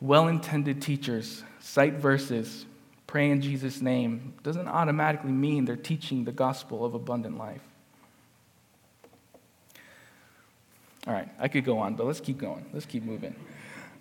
well 0.00 0.28
intended 0.28 0.82
teachers 0.82 1.42
cite 1.60 1.94
verses, 1.94 2.66
pray 3.06 3.30
in 3.30 3.40
Jesus' 3.40 3.80
name, 3.82 4.34
doesn't 4.42 4.68
automatically 4.68 5.32
mean 5.32 5.64
they're 5.64 5.76
teaching 5.76 6.24
the 6.24 6.32
gospel 6.32 6.84
of 6.84 6.94
abundant 6.94 7.36
life. 7.36 7.60
All 11.06 11.14
right, 11.14 11.28
I 11.38 11.48
could 11.48 11.64
go 11.64 11.78
on, 11.78 11.94
but 11.94 12.06
let's 12.06 12.20
keep 12.20 12.38
going. 12.38 12.66
Let's 12.72 12.86
keep 12.86 13.02
moving. 13.02 13.34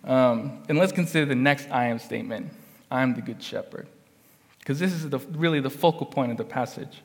Um, 0.03 0.63
and 0.69 0.77
let's 0.77 0.91
consider 0.91 1.25
the 1.25 1.35
next 1.35 1.69
I 1.69 1.85
am 1.85 1.99
statement 1.99 2.51
I 2.89 3.01
am 3.01 3.15
the 3.15 3.21
good 3.21 3.41
shepherd. 3.41 3.87
Because 4.59 4.79
this 4.79 4.91
is 4.91 5.09
the, 5.09 5.19
really 5.19 5.59
the 5.59 5.69
focal 5.69 6.05
point 6.05 6.31
of 6.31 6.37
the 6.37 6.43
passage. 6.43 7.01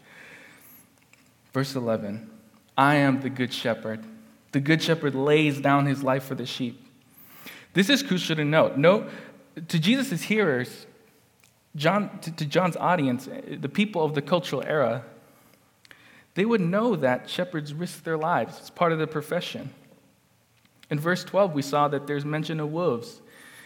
Verse 1.53 1.75
11 1.75 2.31
I 2.77 2.97
am 2.97 3.21
the 3.21 3.31
good 3.31 3.53
shepherd. 3.53 4.05
The 4.53 4.61
good 4.61 4.83
shepherd 4.83 5.15
lays 5.15 5.61
down 5.61 5.87
his 5.87 6.03
life 6.03 6.25
for 6.25 6.35
the 6.35 6.47
sheep. 6.47 6.82
This 7.75 7.89
is 7.89 8.03
crucial 8.03 8.37
to 8.37 8.45
note. 8.45 8.77
No, 8.77 9.09
to 9.69 9.79
Jesus' 9.79 10.23
hearers, 10.23 10.87
John, 11.75 12.19
to, 12.21 12.31
to 12.33 12.45
John's 12.45 12.77
audience, 12.77 13.29
the 13.51 13.69
people 13.69 14.05
of 14.05 14.15
the 14.15 14.23
cultural 14.23 14.63
era, 14.67 15.05
they 16.35 16.45
would 16.45 16.61
know 16.61 16.97
that 16.97 17.29
shepherds 17.29 17.75
risk 17.75 18.05
their 18.05 18.19
lives. 18.19 18.59
It's 18.59 18.71
part 18.71 18.93
of 18.93 18.99
the 18.99 19.07
profession. 19.07 19.71
In 20.91 20.99
verse 20.99 21.25
12, 21.25 21.55
we 21.55 21.63
saw 21.63 21.89
that 21.89 22.07
there's 22.07 22.25
mention 22.25 22.61
of 22.61 22.71
wolves. 22.71 23.23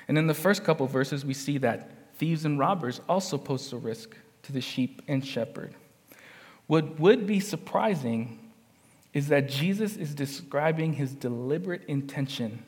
And 0.08 0.16
in 0.16 0.26
the 0.26 0.34
first 0.34 0.64
couple 0.64 0.86
verses, 0.86 1.24
we 1.24 1.34
see 1.34 1.58
that 1.58 1.90
thieves 2.16 2.44
and 2.44 2.58
robbers 2.58 3.00
also 3.08 3.38
pose 3.38 3.72
a 3.72 3.76
risk 3.76 4.16
to 4.42 4.52
the 4.52 4.60
sheep 4.60 5.02
and 5.08 5.24
shepherd. 5.26 5.74
What 6.66 6.98
would 7.00 7.26
be 7.26 7.40
surprising 7.40 8.52
is 9.12 9.28
that 9.28 9.48
Jesus 9.48 9.96
is 9.96 10.14
describing 10.14 10.92
his 10.92 11.14
deliberate 11.14 11.84
intention 11.86 12.64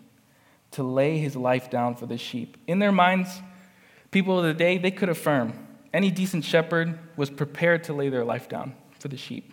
to 0.72 0.82
lay 0.82 1.18
his 1.18 1.34
life 1.36 1.70
down 1.70 1.94
for 1.94 2.06
the 2.06 2.18
sheep. 2.18 2.56
In 2.66 2.78
their 2.78 2.92
minds, 2.92 3.40
people 4.10 4.38
of 4.38 4.44
the 4.44 4.54
day, 4.54 4.78
they 4.78 4.90
could 4.90 5.08
affirm 5.08 5.66
any 5.92 6.10
decent 6.10 6.44
shepherd 6.44 6.98
was 7.16 7.30
prepared 7.30 7.84
to 7.84 7.92
lay 7.92 8.08
their 8.08 8.24
life 8.24 8.48
down 8.48 8.74
for 8.98 9.08
the 9.08 9.16
sheep. 9.16 9.52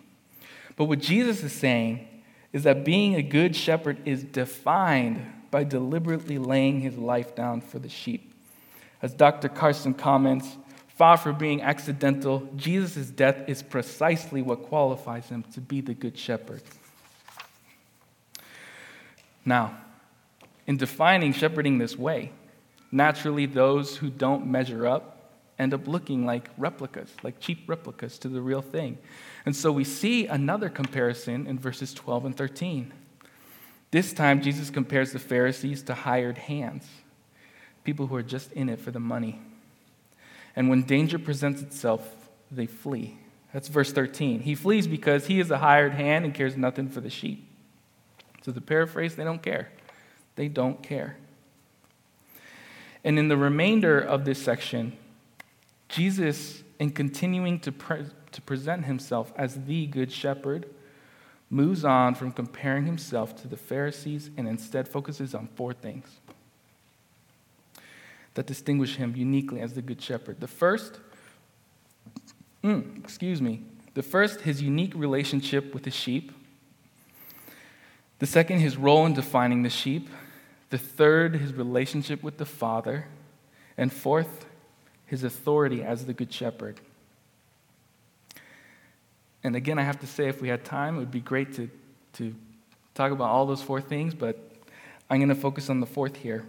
But 0.76 0.84
what 0.84 1.00
Jesus 1.00 1.42
is 1.42 1.52
saying 1.52 2.06
is 2.52 2.64
that 2.64 2.84
being 2.84 3.14
a 3.14 3.22
good 3.22 3.56
shepherd 3.56 3.98
is 4.04 4.22
defined 4.22 5.24
by 5.50 5.64
deliberately 5.64 6.38
laying 6.38 6.80
his 6.80 6.98
life 6.98 7.34
down 7.34 7.60
for 7.60 7.78
the 7.78 7.88
sheep. 7.88 8.34
As 9.00 9.14
Dr. 9.14 9.48
Carson 9.48 9.94
comments, 9.94 10.56
far 10.88 11.16
from 11.16 11.38
being 11.38 11.62
accidental, 11.62 12.48
Jesus' 12.56 13.08
death 13.08 13.48
is 13.48 13.62
precisely 13.62 14.42
what 14.42 14.64
qualifies 14.64 15.28
him 15.28 15.44
to 15.54 15.60
be 15.60 15.80
the 15.80 15.94
good 15.94 16.18
shepherd. 16.18 16.62
Now, 19.44 19.78
in 20.66 20.76
defining 20.76 21.32
shepherding 21.32 21.78
this 21.78 21.96
way, 21.96 22.32
naturally 22.90 23.46
those 23.46 23.96
who 23.96 24.10
don't 24.10 24.46
measure 24.46 24.86
up 24.86 25.16
end 25.58 25.72
up 25.72 25.88
looking 25.88 26.26
like 26.26 26.50
replicas, 26.58 27.10
like 27.22 27.40
cheap 27.40 27.68
replicas 27.68 28.18
to 28.18 28.28
the 28.28 28.40
real 28.40 28.62
thing. 28.62 28.98
And 29.46 29.54
so 29.54 29.72
we 29.72 29.84
see 29.84 30.26
another 30.26 30.68
comparison 30.68 31.46
in 31.46 31.58
verses 31.58 31.94
12 31.94 32.26
and 32.26 32.36
13. 32.36 32.92
This 33.90 34.12
time, 34.12 34.42
Jesus 34.42 34.68
compares 34.68 35.12
the 35.12 35.18
Pharisees 35.18 35.82
to 35.84 35.94
hired 35.94 36.36
hands, 36.36 36.86
people 37.84 38.08
who 38.08 38.16
are 38.16 38.22
just 38.22 38.52
in 38.52 38.68
it 38.68 38.80
for 38.80 38.90
the 38.90 39.00
money. 39.00 39.40
And 40.54 40.68
when 40.68 40.82
danger 40.82 41.18
presents 41.18 41.62
itself, 41.62 42.14
they 42.50 42.66
flee. 42.66 43.18
That's 43.52 43.68
verse 43.68 43.92
13. 43.92 44.40
He 44.40 44.54
flees 44.54 44.86
because 44.86 45.26
he 45.26 45.40
is 45.40 45.50
a 45.50 45.58
hired 45.58 45.92
hand 45.92 46.24
and 46.24 46.34
cares 46.34 46.56
nothing 46.56 46.88
for 46.88 47.00
the 47.00 47.10
sheep. 47.10 47.48
So, 48.42 48.52
the 48.52 48.60
paraphrase, 48.60 49.16
they 49.16 49.24
don't 49.24 49.42
care. 49.42 49.70
They 50.36 50.48
don't 50.48 50.82
care. 50.82 51.16
And 53.02 53.18
in 53.18 53.28
the 53.28 53.36
remainder 53.36 53.98
of 54.00 54.24
this 54.24 54.42
section, 54.42 54.96
Jesus, 55.88 56.62
in 56.78 56.90
continuing 56.90 57.60
to, 57.60 57.72
pre- 57.72 58.06
to 58.32 58.42
present 58.42 58.84
himself 58.84 59.32
as 59.36 59.64
the 59.64 59.86
good 59.86 60.12
shepherd, 60.12 60.66
moves 61.48 61.84
on 61.84 62.14
from 62.14 62.32
comparing 62.32 62.86
himself 62.86 63.36
to 63.42 63.48
the 63.48 63.56
Pharisees 63.56 64.30
and 64.36 64.48
instead 64.48 64.88
focuses 64.88 65.34
on 65.34 65.48
four 65.54 65.72
things 65.72 66.06
that 68.34 68.46
distinguish 68.46 68.96
him 68.96 69.14
uniquely 69.16 69.60
as 69.60 69.74
the 69.74 69.82
good 69.82 70.02
shepherd. 70.02 70.40
The 70.40 70.48
first, 70.48 71.00
mm, 72.62 72.98
excuse 72.98 73.40
me, 73.40 73.62
the 73.94 74.02
first, 74.02 74.42
his 74.42 74.60
unique 74.60 74.94
relationship 74.94 75.72
with 75.72 75.84
the 75.84 75.90
sheep. 75.90 76.32
The 78.18 78.26
second, 78.26 78.58
his 78.58 78.76
role 78.76 79.06
in 79.06 79.14
defining 79.14 79.62
the 79.62 79.70
sheep. 79.70 80.10
The 80.70 80.78
third, 80.78 81.36
his 81.36 81.52
relationship 81.52 82.22
with 82.22 82.38
the 82.38 82.46
Father. 82.46 83.06
And 83.76 83.92
fourth, 83.92 84.46
his 85.04 85.22
authority 85.22 85.82
as 85.82 86.06
the 86.06 86.12
Good 86.12 86.32
Shepherd. 86.32 86.80
And 89.44 89.54
again, 89.54 89.78
I 89.78 89.82
have 89.82 90.00
to 90.00 90.06
say, 90.06 90.28
if 90.28 90.40
we 90.40 90.48
had 90.48 90.64
time, 90.64 90.96
it 90.96 90.98
would 90.98 91.10
be 91.10 91.20
great 91.20 91.54
to, 91.54 91.70
to 92.14 92.34
talk 92.94 93.12
about 93.12 93.30
all 93.30 93.46
those 93.46 93.62
four 93.62 93.80
things, 93.80 94.14
but 94.14 94.38
I'm 95.08 95.18
going 95.18 95.28
to 95.28 95.34
focus 95.34 95.70
on 95.70 95.80
the 95.80 95.86
fourth 95.86 96.16
here. 96.16 96.44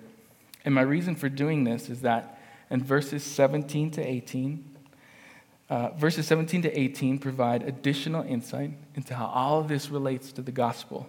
And 0.65 0.73
my 0.73 0.81
reason 0.81 1.15
for 1.15 1.29
doing 1.29 1.63
this 1.63 1.89
is 1.89 2.01
that 2.01 2.41
in 2.71 2.83
verses 2.83 3.23
17 3.23 3.91
to 3.91 4.01
18, 4.01 4.75
uh, 5.69 5.89
verses 5.89 6.25
17 6.25 6.63
to 6.63 6.79
18 6.79 7.19
provide 7.19 7.61
additional 7.63 8.23
insight 8.23 8.71
into 8.95 9.13
how 9.13 9.27
all 9.27 9.59
of 9.59 9.67
this 9.67 9.89
relates 9.89 10.31
to 10.31 10.41
the 10.41 10.51
gospel. 10.51 11.07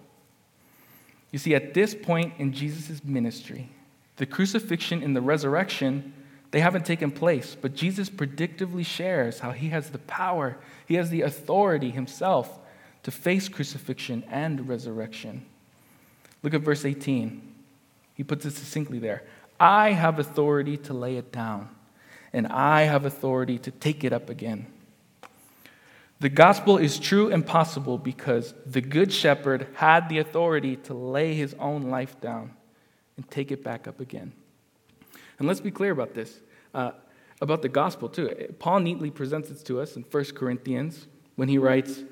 You 1.31 1.39
see, 1.39 1.55
at 1.55 1.75
this 1.75 1.95
point 1.95 2.35
in 2.39 2.53
Jesus' 2.53 3.05
ministry, 3.05 3.69
the 4.17 4.27
crucifixion 4.27 5.03
and 5.03 5.15
the 5.15 5.21
resurrection 5.21 6.15
they 6.51 6.61
haven't 6.61 6.87
taken 6.87 7.11
place, 7.11 7.57
but 7.61 7.75
Jesus 7.75 8.09
predictively 8.09 8.85
shares 8.85 9.41
how 9.41 9.51
he 9.51 9.69
has 9.69 9.91
the 9.91 9.99
power, 9.99 10.57
he 10.87 10.95
has 10.95 11.11
the 11.11 11.23
authority 11.23 11.91
himself 11.91 12.59
to 13.03 13.11
face 13.11 13.49
crucifixion 13.49 14.25
and 14.31 14.67
resurrection. 14.67 15.45
Look 16.43 16.55
at 16.55 16.63
verse 16.63 16.85
18. 16.85 17.43
He 18.15 18.25
puts 18.25 18.47
it 18.47 18.53
succinctly 18.53 18.99
there 18.99 19.25
I 19.61 19.93
have 19.93 20.19
authority 20.19 20.77
to 20.79 20.95
lay 20.95 21.17
it 21.17 21.33
down, 21.33 21.69
and 22.33 22.47
I 22.47 22.83
have 22.83 23.05
authority 23.05 23.59
to 23.59 23.71
take 23.71 24.05
it 24.05 24.13
up 24.13 24.31
again. 24.31 24.67
The 26.21 26.29
gospel 26.29 26.79
is 26.79 26.99
true 26.99 27.31
and 27.31 27.47
possible 27.47 27.97
because 27.97 28.53
the 28.67 28.81
good 28.81 29.13
shepherd 29.13 29.69
had 29.75 30.09
the 30.09 30.19
authority 30.19 30.77
to 30.77 30.95
lay 30.95 31.35
his 31.35 31.55
own 31.61 31.83
life 31.83 32.21
down 32.21 32.55
and 33.17 33.31
take 33.31 33.53
it 33.53 33.63
back 33.63 33.87
up 33.87 34.01
again. 34.01 34.33
And 35.39 35.47
let's 35.47 35.61
be 35.61 35.71
clear 35.71 35.93
about 35.93 36.15
this, 36.15 36.41
uh, 36.75 36.93
about 37.41 37.63
the 37.63 37.69
gospel 37.69 38.09
too. 38.09 38.29
Paul 38.59 38.81
neatly 38.81 39.11
presents 39.11 39.51
it 39.51 39.65
to 39.67 39.81
us 39.81 39.95
in 39.97 40.03
1 40.03 40.25
Corinthians 40.35 41.07
when 41.37 41.49
he 41.49 41.59
writes 41.59 42.03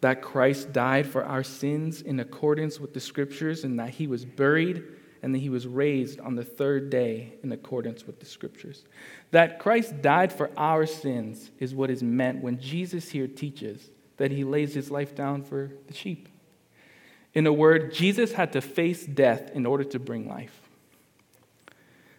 that 0.00 0.22
Christ 0.22 0.72
died 0.72 1.08
for 1.08 1.24
our 1.24 1.42
sins 1.42 2.02
in 2.02 2.20
accordance 2.20 2.78
with 2.78 2.94
the 2.94 3.00
scriptures 3.00 3.64
and 3.64 3.80
that 3.80 3.90
he 3.90 4.06
was 4.06 4.24
buried 4.24 4.84
and 5.22 5.34
that 5.34 5.38
he 5.38 5.48
was 5.48 5.66
raised 5.66 6.20
on 6.20 6.34
the 6.34 6.44
third 6.44 6.90
day 6.90 7.34
in 7.42 7.52
accordance 7.52 8.06
with 8.06 8.20
the 8.20 8.26
scriptures. 8.26 8.84
That 9.30 9.58
Christ 9.58 10.00
died 10.02 10.32
for 10.32 10.50
our 10.56 10.86
sins 10.86 11.50
is 11.58 11.74
what 11.74 11.90
is 11.90 12.02
meant 12.02 12.42
when 12.42 12.60
Jesus 12.60 13.10
here 13.10 13.26
teaches 13.26 13.90
that 14.16 14.30
he 14.30 14.44
lays 14.44 14.74
his 14.74 14.90
life 14.90 15.14
down 15.14 15.42
for 15.42 15.72
the 15.86 15.94
sheep. 15.94 16.28
In 17.34 17.46
a 17.46 17.52
word, 17.52 17.92
Jesus 17.92 18.32
had 18.32 18.52
to 18.52 18.60
face 18.60 19.06
death 19.06 19.50
in 19.54 19.66
order 19.66 19.84
to 19.84 19.98
bring 19.98 20.28
life. 20.28 20.60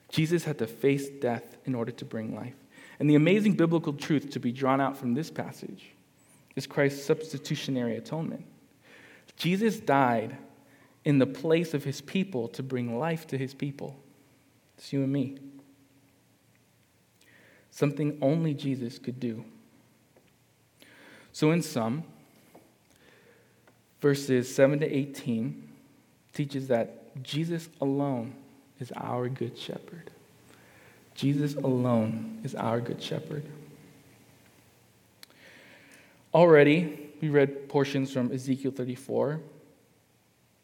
Jesus 0.09 0.43
had 0.43 0.57
to 0.59 0.67
face 0.67 1.09
death 1.09 1.57
in 1.65 1.75
order 1.75 1.91
to 1.91 2.05
bring 2.05 2.35
life. 2.35 2.55
And 2.99 3.09
the 3.09 3.15
amazing 3.15 3.53
biblical 3.53 3.93
truth 3.93 4.31
to 4.31 4.39
be 4.39 4.51
drawn 4.51 4.81
out 4.81 4.97
from 4.97 5.13
this 5.13 5.29
passage 5.29 5.91
is 6.55 6.67
Christ's 6.67 7.05
substitutionary 7.05 7.95
atonement. 7.95 8.45
Jesus 9.37 9.79
died 9.79 10.37
in 11.09 11.17
the 11.17 11.25
place 11.25 11.73
of 11.73 11.83
his 11.83 12.01
people 12.01 12.47
to 12.49 12.61
bring 12.61 12.99
life 12.99 13.25
to 13.25 13.35
his 13.35 13.55
people. 13.55 13.97
It's 14.77 14.93
you 14.93 15.01
and 15.01 15.11
me. 15.11 15.39
Something 17.71 18.19
only 18.21 18.53
Jesus 18.53 18.99
could 18.99 19.19
do. 19.19 19.43
So, 21.33 21.49
in 21.49 21.63
sum, 21.63 22.03
verses 23.99 24.53
7 24.53 24.81
to 24.81 24.85
18 24.85 25.67
teaches 26.31 26.67
that 26.67 27.23
Jesus 27.23 27.69
alone 27.81 28.35
is 28.79 28.91
our 28.95 29.29
good 29.29 29.57
shepherd. 29.57 30.11
Jesus 31.15 31.55
alone 31.55 32.39
is 32.43 32.53
our 32.53 32.79
good 32.79 33.01
shepherd. 33.01 33.45
Already, 36.35 37.09
we 37.19 37.29
read 37.29 37.67
portions 37.67 38.13
from 38.13 38.31
Ezekiel 38.31 38.69
34. 38.69 39.39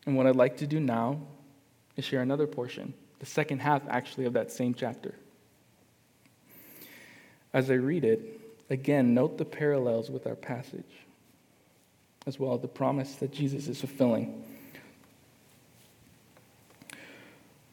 And 0.06 0.16
what 0.16 0.28
I'd 0.28 0.36
like 0.36 0.58
to 0.58 0.68
do 0.68 0.80
now 0.80 1.20
is 1.96 2.06
share 2.06 2.22
another 2.22 2.48
portion, 2.48 2.94
the 3.20 3.26
second 3.26 3.60
half 3.60 3.82
actually 3.90 4.26
of 4.26 4.34
that 4.34 4.52
same 4.52 4.74
chapter. 4.74 5.16
As 7.54 7.72
I 7.72 7.76
read 7.76 8.04
it, 8.04 8.40
again, 8.70 9.14
note 9.14 9.38
the 9.38 9.46
parallels 9.46 10.10
with 10.10 10.28
our 10.28 10.36
passage, 10.36 10.84
as 12.28 12.40
well 12.40 12.54
as 12.54 12.62
the 12.62 12.68
promise 12.68 13.16
that 13.16 13.32
Jesus 13.32 13.68
is 13.68 13.80
fulfilling. 13.80 14.44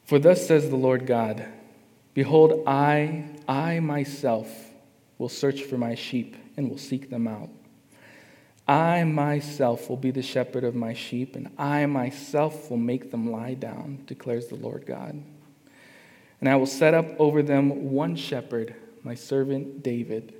For 0.04 0.18
thus 0.18 0.46
says 0.46 0.68
the 0.68 0.76
Lord 0.76 1.06
God 1.06 1.46
Behold, 2.14 2.64
I, 2.66 3.24
I 3.48 3.80
myself 3.80 4.70
will 5.16 5.30
search 5.30 5.62
for 5.62 5.78
my 5.78 5.94
sheep 5.94 6.36
and 6.56 6.68
will 6.68 6.78
seek 6.78 7.08
them 7.08 7.26
out. 7.26 7.48
I 8.72 9.04
myself 9.04 9.90
will 9.90 9.98
be 9.98 10.12
the 10.12 10.22
shepherd 10.22 10.64
of 10.64 10.74
my 10.74 10.94
sheep, 10.94 11.36
and 11.36 11.50
I 11.58 11.84
myself 11.84 12.70
will 12.70 12.78
make 12.78 13.10
them 13.10 13.30
lie 13.30 13.52
down, 13.52 14.02
declares 14.06 14.46
the 14.46 14.54
Lord 14.54 14.86
God. 14.86 15.22
And 16.40 16.48
I 16.48 16.56
will 16.56 16.64
set 16.64 16.94
up 16.94 17.04
over 17.18 17.42
them 17.42 17.92
one 17.92 18.16
shepherd, 18.16 18.74
my 19.02 19.14
servant 19.14 19.82
David, 19.82 20.32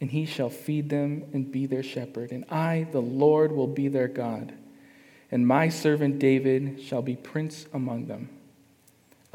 and 0.00 0.10
he 0.10 0.24
shall 0.24 0.48
feed 0.48 0.88
them 0.88 1.28
and 1.34 1.52
be 1.52 1.66
their 1.66 1.82
shepherd. 1.82 2.32
And 2.32 2.46
I, 2.48 2.86
the 2.92 3.02
Lord, 3.02 3.52
will 3.52 3.66
be 3.66 3.88
their 3.88 4.08
God, 4.08 4.54
and 5.30 5.46
my 5.46 5.68
servant 5.68 6.18
David 6.18 6.80
shall 6.82 7.02
be 7.02 7.14
prince 7.14 7.66
among 7.74 8.06
them. 8.06 8.30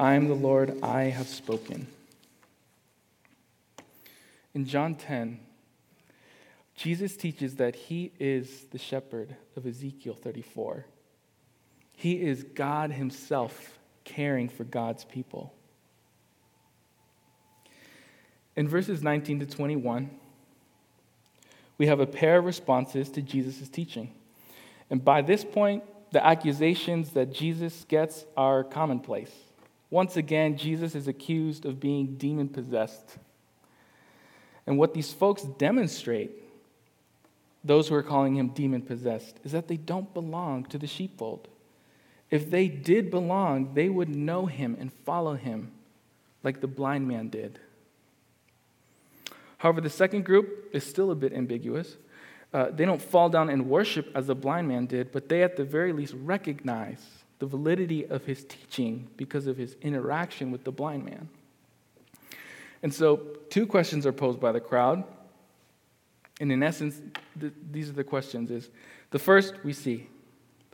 I 0.00 0.14
am 0.14 0.26
the 0.26 0.34
Lord, 0.34 0.80
I 0.82 1.04
have 1.04 1.28
spoken. 1.28 1.86
In 4.52 4.66
John 4.66 4.96
10, 4.96 5.38
Jesus 6.74 7.16
teaches 7.16 7.56
that 7.56 7.76
he 7.76 8.12
is 8.18 8.66
the 8.70 8.78
shepherd 8.78 9.36
of 9.56 9.66
Ezekiel 9.66 10.14
34. 10.14 10.86
He 11.92 12.20
is 12.20 12.42
God 12.42 12.90
himself 12.90 13.78
caring 14.04 14.48
for 14.48 14.64
God's 14.64 15.04
people. 15.04 15.54
In 18.56 18.68
verses 18.68 19.02
19 19.02 19.40
to 19.40 19.46
21, 19.46 20.10
we 21.78 21.86
have 21.86 22.00
a 22.00 22.06
pair 22.06 22.38
of 22.38 22.44
responses 22.44 23.08
to 23.10 23.22
Jesus' 23.22 23.68
teaching. 23.68 24.12
And 24.90 25.04
by 25.04 25.22
this 25.22 25.44
point, 25.44 25.82
the 26.12 26.24
accusations 26.24 27.10
that 27.10 27.32
Jesus 27.32 27.84
gets 27.88 28.24
are 28.36 28.62
commonplace. 28.62 29.32
Once 29.90 30.16
again, 30.16 30.56
Jesus 30.56 30.94
is 30.94 31.08
accused 31.08 31.64
of 31.64 31.80
being 31.80 32.16
demon 32.16 32.48
possessed. 32.48 33.18
And 34.66 34.78
what 34.78 34.94
these 34.94 35.12
folks 35.12 35.42
demonstrate 35.42 36.30
those 37.64 37.88
who 37.88 37.94
are 37.94 38.02
calling 38.02 38.36
him 38.36 38.48
demon 38.48 38.82
possessed 38.82 39.40
is 39.42 39.52
that 39.52 39.68
they 39.68 39.76
don't 39.76 40.12
belong 40.12 40.64
to 40.66 40.78
the 40.78 40.86
sheepfold. 40.86 41.48
If 42.30 42.50
they 42.50 42.68
did 42.68 43.10
belong, 43.10 43.74
they 43.74 43.88
would 43.88 44.08
know 44.08 44.46
him 44.46 44.76
and 44.78 44.92
follow 44.92 45.34
him 45.34 45.72
like 46.42 46.60
the 46.60 46.66
blind 46.66 47.08
man 47.08 47.28
did. 47.28 47.58
However, 49.58 49.80
the 49.80 49.90
second 49.90 50.24
group 50.24 50.68
is 50.72 50.84
still 50.84 51.10
a 51.10 51.14
bit 51.14 51.32
ambiguous. 51.32 51.96
Uh, 52.52 52.70
they 52.70 52.84
don't 52.84 53.00
fall 53.00 53.28
down 53.30 53.48
and 53.48 53.68
worship 53.68 54.10
as 54.14 54.26
the 54.26 54.34
blind 54.34 54.68
man 54.68 54.86
did, 54.86 55.10
but 55.10 55.28
they 55.28 55.42
at 55.42 55.56
the 55.56 55.64
very 55.64 55.92
least 55.92 56.14
recognize 56.18 57.02
the 57.38 57.46
validity 57.46 58.06
of 58.06 58.24
his 58.26 58.44
teaching 58.44 59.08
because 59.16 59.46
of 59.46 59.56
his 59.56 59.74
interaction 59.80 60.50
with 60.50 60.64
the 60.64 60.70
blind 60.70 61.04
man. 61.04 61.28
And 62.82 62.92
so, 62.92 63.16
two 63.48 63.66
questions 63.66 64.06
are 64.06 64.12
posed 64.12 64.38
by 64.38 64.52
the 64.52 64.60
crowd. 64.60 65.04
And 66.40 66.50
in 66.50 66.62
essence, 66.62 67.00
th- 67.38 67.52
these 67.70 67.88
are 67.88 67.92
the 67.92 68.04
questions 68.04 68.50
is 68.50 68.70
the 69.10 69.18
first 69.18 69.54
we 69.64 69.72
see 69.72 70.08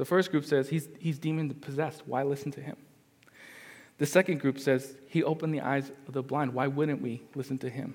the 0.01 0.07
first 0.07 0.31
group 0.31 0.47
says 0.47 0.71
he's, 0.71 0.89
he's 0.99 1.19
demon 1.19 1.53
possessed. 1.53 2.05
Why 2.07 2.23
listen 2.23 2.51
to 2.53 2.63
him? 2.63 2.79
The 3.99 4.07
second 4.07 4.41
group 4.41 4.59
says 4.59 4.97
he 5.07 5.23
opened 5.23 5.53
the 5.53 5.61
eyes 5.61 5.93
of 6.09 6.15
the 6.15 6.23
blind. 6.23 6.55
Why 6.55 6.69
wouldn't 6.69 7.03
we 7.03 7.21
listen 7.35 7.59
to 7.59 7.69
him? 7.69 7.95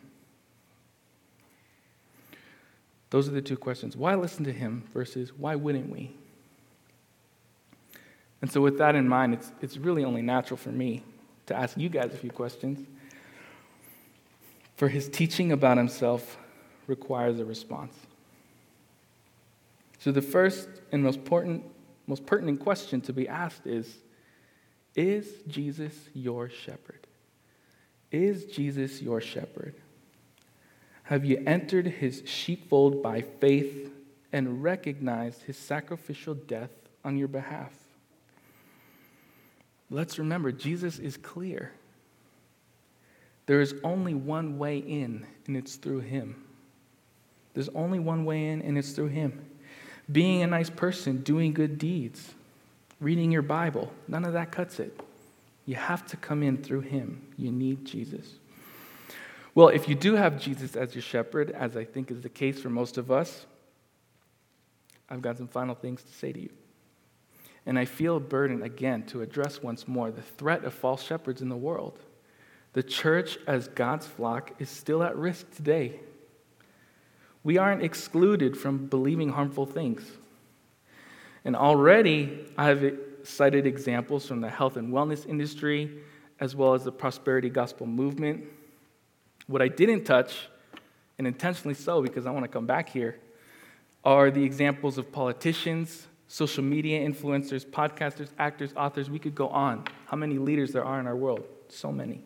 Those 3.10 3.28
are 3.28 3.32
the 3.32 3.41
two 3.41 3.58
questions. 3.58 3.97
Why 3.97 4.13
listen 4.13 4.43
to 4.43 4.54
him 4.54 4.84
versus 4.93 5.34
why 5.36 5.56
wouldn't 5.56 5.89
we? 5.89 6.15
And 8.43 8.51
so, 8.51 8.62
with 8.62 8.78
that 8.78 8.93
in 8.93 9.10
mind, 9.10 9.34
it's, 9.34 9.51
it's 9.60 9.78
really 9.78 10.04
only 10.04 10.21
natural 10.21 10.58
for 10.58 10.69
me 10.69 11.01
to 11.47 11.56
ask 11.56 11.75
you 11.75 11.89
guys 11.89 12.13
a 12.13 12.17
few 12.17 12.30
questions. 12.30 12.86
For 14.75 14.89
his 14.89 15.10
teaching 15.10 15.51
about 15.51 15.78
himself 15.78 16.38
requires 16.88 17.39
a 17.39 17.45
response. 17.45 17.93
So, 20.00 20.12
the 20.12 20.21
first 20.21 20.69
and 20.91 21.04
most 21.04 21.17
important 21.17 21.63
most 22.08 22.26
pertinent 22.26 22.60
question 22.60 23.02
to 23.02 23.13
be 23.13 23.28
asked 23.28 23.65
is 23.65 23.98
Is 24.95 25.28
Jesus 25.48 25.93
your 26.13 26.50
shepherd? 26.50 27.08
Is 28.12 28.45
Jesus 28.45 29.02
your 29.02 29.21
shepherd? 29.21 29.76
Have 31.04 31.26
you 31.26 31.43
entered 31.45 31.86
his 31.86 32.24
sheepfold 32.26 33.04
by 33.04 33.21
faith 33.21 33.91
and 34.32 34.63
recognized 34.63 35.43
his 35.43 35.58
sacrificial 35.58 36.34
death 36.34 36.71
on 37.04 37.17
your 37.17 37.28
behalf? 37.28 37.74
Let's 39.91 40.17
remember, 40.17 40.52
Jesus 40.52 40.98
is 40.98 41.15
clear. 41.17 41.71
There 43.45 43.62
is 43.62 43.76
only 43.84 44.15
one 44.15 44.58
way 44.58 44.80
in, 44.80 45.28
and 45.45 45.56
it's 45.56 45.76
through 45.76 46.00
him. 46.00 46.45
There's 47.56 47.70
only 47.70 47.98
one 47.98 48.24
way 48.26 48.50
in, 48.50 48.62
and 48.62 48.78
it's 48.78 48.91
through 48.91 49.08
him 49.08 49.46
being 50.12 50.44
a 50.44 50.48
nice 50.48 50.70
person, 50.70 51.22
doing 51.22 51.54
good 51.54 51.78
deeds, 51.78 52.34
reading 53.00 53.32
your 53.32 53.41
Bible. 53.41 53.91
None 54.08 54.26
of 54.26 54.34
that 54.34 54.52
cuts 54.52 54.80
it. 54.80 55.00
You 55.65 55.76
have 55.76 56.06
to 56.08 56.18
come 56.18 56.44
in 56.44 56.58
through 56.58 56.82
Him. 56.82 57.22
You 57.38 57.52
need 57.52 57.86
Jesus. 57.86 58.36
Well, 59.56 59.70
if 59.70 59.89
you 59.89 59.96
do 59.96 60.15
have 60.15 60.39
Jesus 60.39 60.76
as 60.76 60.94
your 60.94 61.02
shepherd, 61.02 61.50
as 61.52 61.76
I 61.76 61.86
think 61.86 62.12
is 62.12 62.22
the 62.22 62.30
case 62.30 62.62
for 62.62 62.70
most 62.70 62.98
of 62.98 63.10
us, 63.10 63.46
I've 65.10 65.22
got 65.22 65.38
some 65.38 65.48
final 65.48 65.76
things 65.76 66.04
to 66.04 66.13
say 66.13 66.34
to 66.34 66.39
you. 66.39 66.50
And 67.65 67.80
I 67.80 67.86
feel 67.86 68.18
a 68.18 68.20
burden 68.20 68.62
again 68.62 69.04
to 69.08 69.22
address 69.22 69.63
once 69.63 69.88
more 69.88 70.12
the 70.12 70.22
threat 70.22 70.65
of 70.65 70.74
false 70.74 71.02
shepherds 71.02 71.41
in 71.41 71.50
the 71.50 71.56
world. 71.56 71.98
The 72.74 72.84
church, 72.84 73.39
as 73.48 73.70
God's 73.70 74.06
flock, 74.06 74.52
is 74.60 74.70
still 74.70 75.02
at 75.02 75.15
risk 75.15 75.50
today. 75.56 76.00
We 77.46 77.60
aren't 77.60 77.84
excluded 77.84 78.58
from 78.58 78.88
believing 78.88 79.30
harmful 79.30 79.68
things. 79.68 80.04
And 81.46 81.56
already 81.56 82.44
I 82.58 82.66
have 82.66 82.98
cited 83.24 83.68
examples 83.68 84.28
from 84.28 84.42
the 84.42 84.50
health 84.50 84.78
and 84.78 84.92
wellness 84.92 85.28
industry 85.30 86.00
as 86.40 86.56
well 86.56 86.74
as 86.74 86.84
the 86.84 86.92
prosperity 86.92 87.50
gospel 87.50 87.86
movement. 87.86 88.46
What 89.46 89.62
I 89.62 89.68
didn't 89.68 90.06
touch, 90.06 90.50
and 91.20 91.28
intentionally 91.28 91.76
so 91.76 92.02
because 92.02 92.26
I 92.26 92.32
want 92.32 92.46
to 92.46 92.50
come 92.50 92.66
back 92.66 92.90
here, 92.90 93.20
are 94.04 94.32
the 94.32 94.44
examples 94.44 94.98
of 94.98 95.12
politicians, 95.12 96.08
social 96.28 96.64
media 96.64 97.08
influencers, 97.08 97.64
podcasters, 97.64 98.30
actors, 98.40 98.74
authors. 98.76 99.08
We 99.10 99.20
could 99.20 99.36
go 99.36 99.50
on. 99.50 99.86
How 100.08 100.18
many 100.18 100.40
leaders 100.40 100.74
there 100.74 100.84
are 100.84 101.00
in 101.00 101.06
our 101.06 101.16
world? 101.16 101.46
So 101.70 101.92
many. 101.92 102.22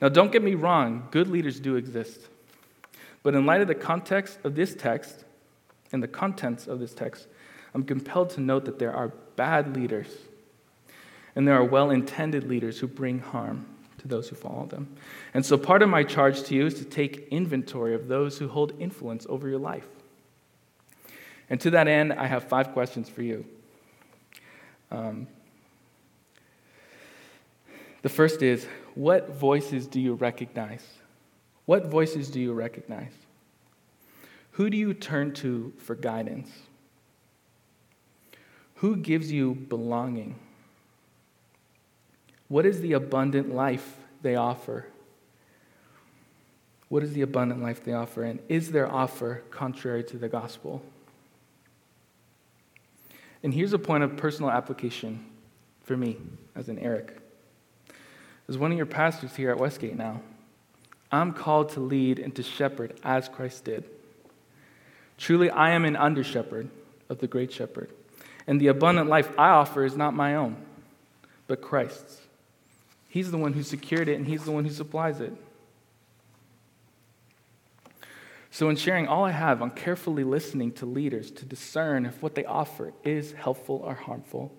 Now, 0.00 0.08
don't 0.08 0.30
get 0.30 0.42
me 0.42 0.54
wrong, 0.54 1.08
good 1.10 1.26
leaders 1.26 1.58
do 1.58 1.74
exist. 1.74 2.28
But 3.24 3.34
in 3.34 3.46
light 3.46 3.62
of 3.62 3.66
the 3.66 3.74
context 3.74 4.38
of 4.44 4.54
this 4.54 4.76
text 4.76 5.24
and 5.90 6.00
the 6.00 6.06
contents 6.06 6.68
of 6.68 6.78
this 6.78 6.94
text, 6.94 7.26
I'm 7.74 7.82
compelled 7.82 8.30
to 8.30 8.40
note 8.40 8.66
that 8.66 8.78
there 8.78 8.94
are 8.94 9.08
bad 9.34 9.74
leaders 9.74 10.06
and 11.34 11.48
there 11.48 11.54
are 11.54 11.64
well 11.64 11.90
intended 11.90 12.44
leaders 12.44 12.78
who 12.78 12.86
bring 12.86 13.18
harm 13.18 13.66
to 13.98 14.06
those 14.06 14.28
who 14.28 14.36
follow 14.36 14.66
them. 14.66 14.94
And 15.32 15.44
so 15.44 15.56
part 15.56 15.82
of 15.82 15.88
my 15.88 16.04
charge 16.04 16.42
to 16.44 16.54
you 16.54 16.66
is 16.66 16.74
to 16.74 16.84
take 16.84 17.26
inventory 17.28 17.94
of 17.94 18.08
those 18.08 18.38
who 18.38 18.46
hold 18.46 18.78
influence 18.78 19.26
over 19.28 19.48
your 19.48 19.58
life. 19.58 19.86
And 21.48 21.58
to 21.62 21.70
that 21.70 21.88
end, 21.88 22.12
I 22.12 22.26
have 22.26 22.44
five 22.44 22.72
questions 22.72 23.08
for 23.08 23.22
you. 23.22 23.46
Um, 24.90 25.26
the 28.02 28.08
first 28.10 28.42
is 28.42 28.66
What 28.94 29.30
voices 29.30 29.86
do 29.86 30.00
you 30.00 30.14
recognize? 30.14 30.84
What 31.66 31.86
voices 31.86 32.28
do 32.28 32.40
you 32.40 32.52
recognize? 32.52 33.12
Who 34.52 34.70
do 34.70 34.76
you 34.76 34.94
turn 34.94 35.32
to 35.34 35.72
for 35.78 35.94
guidance? 35.94 36.50
Who 38.76 38.96
gives 38.96 39.32
you 39.32 39.54
belonging? 39.54 40.36
What 42.48 42.66
is 42.66 42.80
the 42.80 42.92
abundant 42.92 43.54
life 43.54 43.96
they 44.22 44.36
offer? 44.36 44.86
What 46.88 47.02
is 47.02 47.14
the 47.14 47.22
abundant 47.22 47.62
life 47.62 47.82
they 47.82 47.92
offer? 47.92 48.22
And 48.22 48.40
is 48.48 48.70
their 48.70 48.90
offer 48.90 49.42
contrary 49.50 50.04
to 50.04 50.18
the 50.18 50.28
gospel? 50.28 50.82
And 53.42 53.52
here's 53.52 53.72
a 53.72 53.78
point 53.78 54.04
of 54.04 54.16
personal 54.16 54.50
application 54.50 55.24
for 55.82 55.96
me 55.96 56.18
as 56.54 56.68
an 56.68 56.78
Eric. 56.78 57.18
As 58.48 58.58
one 58.58 58.70
of 58.70 58.76
your 58.76 58.86
pastors 58.86 59.34
here 59.34 59.50
at 59.50 59.58
Westgate 59.58 59.96
now, 59.96 60.20
I'm 61.14 61.32
called 61.32 61.70
to 61.70 61.80
lead 61.80 62.18
and 62.18 62.34
to 62.36 62.42
shepherd 62.42 62.98
as 63.02 63.28
Christ 63.28 63.64
did. 63.64 63.84
Truly, 65.16 65.50
I 65.50 65.70
am 65.70 65.84
an 65.84 65.96
under 65.96 66.24
shepherd 66.24 66.68
of 67.08 67.18
the 67.18 67.26
great 67.26 67.52
shepherd. 67.52 67.90
And 68.46 68.60
the 68.60 68.66
abundant 68.66 69.08
life 69.08 69.30
I 69.38 69.50
offer 69.50 69.84
is 69.84 69.96
not 69.96 70.14
my 70.14 70.34
own, 70.34 70.56
but 71.46 71.62
Christ's. 71.62 72.20
He's 73.08 73.30
the 73.30 73.38
one 73.38 73.52
who 73.52 73.62
secured 73.62 74.08
it, 74.08 74.16
and 74.16 74.26
He's 74.26 74.44
the 74.44 74.52
one 74.52 74.64
who 74.64 74.70
supplies 74.70 75.20
it. 75.20 75.32
So, 78.50 78.68
in 78.68 78.76
sharing 78.76 79.08
all 79.08 79.24
I 79.24 79.32
have 79.32 79.62
on 79.62 79.70
carefully 79.70 80.24
listening 80.24 80.72
to 80.72 80.86
leaders 80.86 81.30
to 81.32 81.44
discern 81.44 82.06
if 82.06 82.22
what 82.22 82.34
they 82.34 82.44
offer 82.44 82.92
is 83.02 83.32
helpful 83.32 83.82
or 83.84 83.94
harmful, 83.94 84.52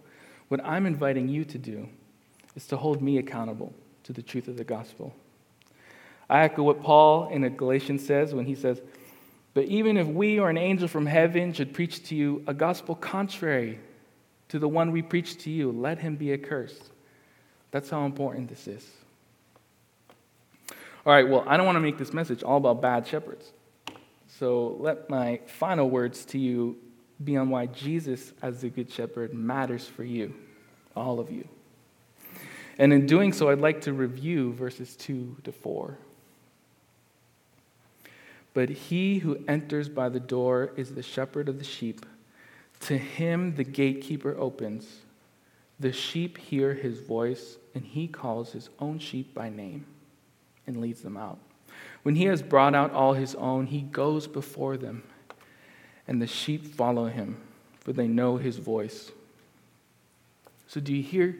what 0.48 0.60
I'm 0.66 0.86
inviting 0.86 1.28
you 1.28 1.46
to 1.46 1.58
do 1.58 1.90
is 2.56 2.68
to 2.68 2.78
hold 2.78 3.02
me 3.02 3.18
accountable 3.18 3.74
to 4.04 4.14
the 4.14 4.22
truth 4.22 4.48
of 4.48 4.58
the 4.58 4.64
gospel. 4.64 5.14
I 6.30 6.44
echo 6.44 6.64
what 6.64 6.82
Paul 6.82 7.30
in 7.30 7.48
Galatians 7.56 8.06
says 8.06 8.34
when 8.34 8.46
he 8.46 8.56
says, 8.56 8.82
But 9.54 9.66
even 9.66 9.98
if 9.98 10.08
we 10.08 10.40
or 10.40 10.50
an 10.50 10.58
angel 10.58 10.88
from 10.88 11.06
heaven 11.06 11.54
should 11.54 11.74
preach 11.74 12.04
to 12.10 12.16
you 12.16 12.44
a 12.48 12.54
gospel 12.54 12.96
contrary 12.96 13.80
to 14.50 14.60
the 14.60 14.68
one 14.68 14.92
we 14.92 15.02
preach 15.02 15.38
to 15.44 15.50
you, 15.50 15.72
let 15.72 16.00
him 16.00 16.16
be 16.16 16.34
accursed. 16.34 16.92
That's 17.72 17.90
how 17.90 18.06
important 18.06 18.50
this 18.50 18.68
is. 18.68 18.88
All 21.06 21.14
right, 21.14 21.28
well, 21.28 21.44
I 21.46 21.58
don't 21.58 21.66
want 21.66 21.76
to 21.76 21.82
make 21.82 21.98
this 21.98 22.14
message 22.14 22.42
all 22.42 22.58
about 22.58 22.82
bad 22.82 23.06
shepherds. 23.06 23.52
So 24.40 24.76
let 24.80 25.10
my 25.10 25.40
final 25.46 25.90
words 25.90 26.26
to 26.26 26.40
you 26.40 26.78
be 27.24 27.38
on 27.38 27.50
why 27.50 27.68
Jesus, 27.68 28.34
as 28.42 28.62
the 28.62 28.70
Good 28.70 28.92
Shepherd, 28.92 29.34
matters 29.34 29.88
for 29.88 30.04
you, 30.04 30.34
all 30.96 31.20
of 31.20 31.32
you. 31.32 31.48
And 32.78 32.92
in 32.92 33.06
doing 33.06 33.32
so, 33.32 33.50
I'd 33.50 33.60
like 33.60 33.82
to 33.82 33.94
review 33.94 34.52
verses 34.54 34.96
2 34.98 35.38
to 35.44 35.52
4. 35.52 35.98
But 38.56 38.70
he 38.70 39.20
who 39.20 39.38
enters 39.50 39.90
by 39.90 40.08
the 40.08 40.20
door 40.20 40.72
is 40.78 40.96
the 40.96 41.04
shepherd 41.04 41.50
of 41.50 41.60
the 41.60 41.66
sheep. 41.66 42.06
To 42.80 42.98
him 42.98 43.54
the 43.56 43.66
gatekeeper 43.66 44.34
opens. 44.40 45.02
The 45.78 45.92
sheep 45.92 46.38
hear 46.38 46.74
his 46.74 47.02
voice, 47.02 47.58
and 47.76 47.84
he 47.84 48.08
calls 48.08 48.54
his 48.54 48.70
own 48.80 48.98
sheep 48.98 49.34
by 49.34 49.50
name 49.50 49.86
and 50.66 50.80
leads 50.80 51.02
them 51.02 51.18
out. 51.18 51.38
When 52.04 52.16
he 52.16 52.24
has 52.26 52.42
brought 52.42 52.74
out 52.74 52.94
all 52.94 53.14
his 53.14 53.36
own, 53.36 53.68
he 53.68 53.82
goes 53.82 54.26
before 54.26 54.78
them, 54.78 55.04
and 56.08 56.22
the 56.22 56.28
sheep 56.28 56.66
follow 56.76 57.08
him, 57.08 57.36
for 57.82 57.92
they 57.92 58.08
know 58.08 58.38
his 58.38 58.56
voice. 58.56 59.12
So, 60.68 60.80
do 60.80 60.94
you 60.94 61.04
hear 61.04 61.36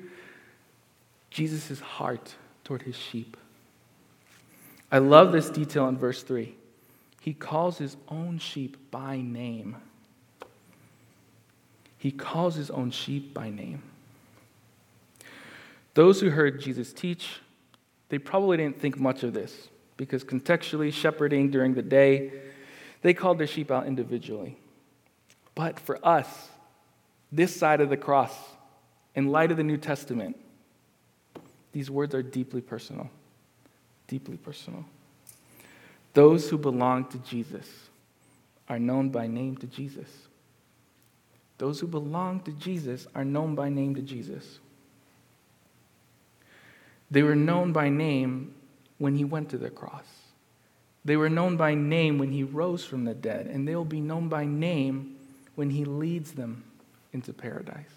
Jesus' 1.30 1.80
heart 1.80 2.36
toward 2.66 2.82
his 2.82 2.98
sheep? 2.98 3.38
I 4.92 4.98
love 4.98 5.32
this 5.32 5.50
detail 5.50 5.88
in 5.88 5.98
verse 5.98 6.22
3. 6.22 6.56
He 7.26 7.34
calls 7.34 7.80
his 7.80 7.98
own 8.08 8.38
sheep 8.38 8.92
by 8.92 9.20
name. 9.20 9.78
He 11.98 12.12
calls 12.12 12.54
his 12.54 12.70
own 12.70 12.92
sheep 12.92 13.34
by 13.34 13.50
name. 13.50 13.82
Those 15.96 16.22
who 16.22 16.30
heard 16.30 16.62
Jesus 16.62 16.94
teach, 16.94 17.40
they 18.10 18.20
probably 18.20 18.58
didn't 18.58 18.80
think 18.80 19.00
much 19.00 19.24
of 19.24 19.34
this 19.34 19.70
because 19.98 20.24
contextually, 20.24 20.94
shepherding 20.94 21.50
during 21.50 21.74
the 21.74 21.82
day, 21.82 22.32
they 23.02 23.16
called 23.16 23.40
their 23.40 23.48
sheep 23.48 23.72
out 23.72 23.88
individually. 23.88 24.56
But 25.56 25.80
for 25.80 25.98
us, 26.06 26.50
this 27.32 27.56
side 27.56 27.82
of 27.82 27.90
the 27.90 27.98
cross, 27.98 28.38
in 29.16 29.32
light 29.32 29.50
of 29.50 29.58
the 29.58 29.64
New 29.64 29.78
Testament, 29.78 30.38
these 31.72 31.90
words 31.90 32.14
are 32.14 32.22
deeply 32.22 32.62
personal. 32.62 33.10
Deeply 34.06 34.38
personal. 34.38 34.86
Those 36.16 36.50
who 36.50 36.58
belong 36.58 37.06
to 37.10 37.18
Jesus 37.20 37.68
are 38.70 38.80
known 38.80 39.10
by 39.10 39.28
name 39.28 39.58
to 39.58 39.68
Jesus. 39.68 40.10
Those 41.58 41.82
who 41.82 41.88
belong 41.88 42.40
to 42.42 42.52
Jesus 42.54 43.06
are 43.14 43.26
known 43.26 43.54
by 43.54 43.68
name 43.68 43.96
to 43.96 44.02
Jesus. 44.02 44.60
They 47.12 47.22
were 47.22 47.36
known 47.36 47.74
by 47.74 47.90
name 47.90 48.56
when 48.98 49.16
he 49.16 49.26
went 49.26 49.50
to 49.50 49.58
the 49.58 49.70
cross. 49.70 50.06
They 51.04 51.18
were 51.18 51.30
known 51.30 51.58
by 51.58 51.76
name 51.76 52.18
when 52.18 52.32
he 52.32 52.44
rose 52.44 52.86
from 52.86 53.04
the 53.04 53.14
dead, 53.14 53.48
and 53.48 53.68
they 53.68 53.76
will 53.76 53.84
be 53.84 54.00
known 54.00 54.30
by 54.30 54.46
name 54.46 55.18
when 55.56 55.70
he 55.70 55.84
leads 55.84 56.32
them 56.32 56.64
into 57.12 57.34
paradise. 57.34 57.92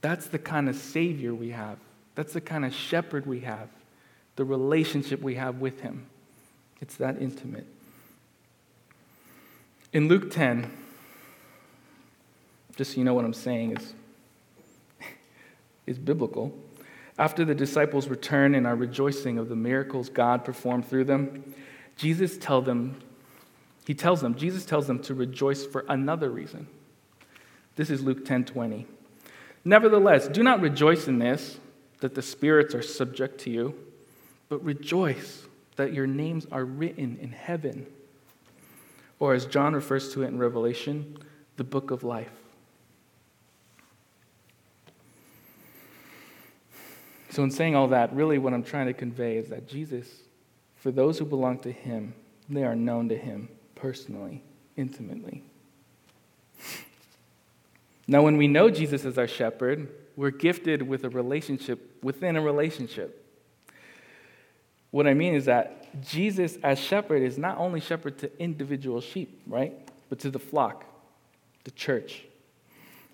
That's 0.00 0.28
the 0.28 0.38
kind 0.38 0.68
of 0.68 0.76
Savior 0.76 1.34
we 1.34 1.50
have. 1.50 1.78
That's 2.14 2.34
the 2.34 2.40
kind 2.40 2.64
of 2.64 2.72
shepherd 2.72 3.26
we 3.26 3.40
have, 3.40 3.68
the 4.36 4.44
relationship 4.44 5.20
we 5.20 5.34
have 5.34 5.56
with 5.56 5.80
him. 5.80 6.06
It's 6.80 6.96
that 6.96 7.20
intimate. 7.20 7.66
In 9.92 10.08
Luke 10.08 10.30
10, 10.30 10.70
just 12.76 12.92
so 12.92 12.98
you 12.98 13.04
know 13.04 13.14
what 13.14 13.24
I'm 13.24 13.34
saying 13.34 13.76
is, 13.76 13.94
is 15.86 15.98
biblical. 15.98 16.52
After 17.18 17.44
the 17.44 17.54
disciples 17.54 18.08
return 18.08 18.54
and 18.54 18.66
are 18.66 18.74
rejoicing 18.74 19.38
of 19.38 19.48
the 19.48 19.56
miracles 19.56 20.08
God 20.08 20.44
performed 20.44 20.88
through 20.88 21.04
them, 21.04 21.54
Jesus 21.96 22.36
tell 22.36 22.60
them, 22.60 23.00
he 23.86 23.94
tells 23.94 24.20
them, 24.20 24.34
Jesus 24.34 24.64
tells 24.64 24.88
them 24.88 25.00
to 25.02 25.14
rejoice 25.14 25.64
for 25.64 25.84
another 25.88 26.28
reason. 26.28 26.66
This 27.76 27.90
is 27.90 28.02
Luke 28.02 28.24
10 28.24 28.46
20. 28.46 28.86
Nevertheless, 29.64 30.28
do 30.28 30.42
not 30.42 30.60
rejoice 30.60 31.08
in 31.08 31.18
this, 31.18 31.58
that 32.00 32.14
the 32.14 32.22
spirits 32.22 32.74
are 32.74 32.82
subject 32.82 33.38
to 33.42 33.50
you, 33.50 33.74
but 34.48 34.62
rejoice 34.64 35.46
that 35.76 35.92
your 35.92 36.06
names 36.06 36.46
are 36.52 36.64
written 36.64 37.18
in 37.20 37.32
heaven. 37.32 37.86
Or 39.18 39.34
as 39.34 39.46
John 39.46 39.74
refers 39.74 40.12
to 40.14 40.22
it 40.22 40.28
in 40.28 40.38
Revelation, 40.38 41.18
the 41.56 41.64
book 41.64 41.90
of 41.90 42.04
life. 42.04 42.30
So, 47.30 47.42
in 47.42 47.50
saying 47.50 47.74
all 47.74 47.88
that, 47.88 48.14
really 48.14 48.38
what 48.38 48.54
I'm 48.54 48.62
trying 48.62 48.86
to 48.86 48.92
convey 48.92 49.36
is 49.36 49.48
that 49.48 49.66
Jesus, 49.66 50.08
for 50.76 50.92
those 50.92 51.18
who 51.18 51.24
belong 51.24 51.58
to 51.60 51.72
him, 51.72 52.14
they 52.48 52.62
are 52.62 52.76
known 52.76 53.08
to 53.08 53.16
him 53.16 53.48
personally, 53.74 54.42
intimately. 54.76 55.42
Now, 58.06 58.22
when 58.22 58.36
we 58.36 58.46
know 58.46 58.70
Jesus 58.70 59.04
as 59.04 59.18
our 59.18 59.26
shepherd, 59.26 59.88
we're 60.14 60.30
gifted 60.30 60.82
with 60.82 61.04
a 61.04 61.08
relationship 61.08 61.98
within 62.04 62.36
a 62.36 62.40
relationship. 62.40 63.23
What 64.94 65.08
I 65.08 65.14
mean 65.14 65.34
is 65.34 65.46
that 65.46 66.00
Jesus, 66.02 66.56
as 66.62 66.78
shepherd, 66.78 67.20
is 67.20 67.36
not 67.36 67.58
only 67.58 67.80
shepherd 67.80 68.16
to 68.18 68.30
individual 68.40 69.00
sheep, 69.00 69.42
right? 69.44 69.72
But 70.08 70.20
to 70.20 70.30
the 70.30 70.38
flock, 70.38 70.84
the 71.64 71.72
church. 71.72 72.22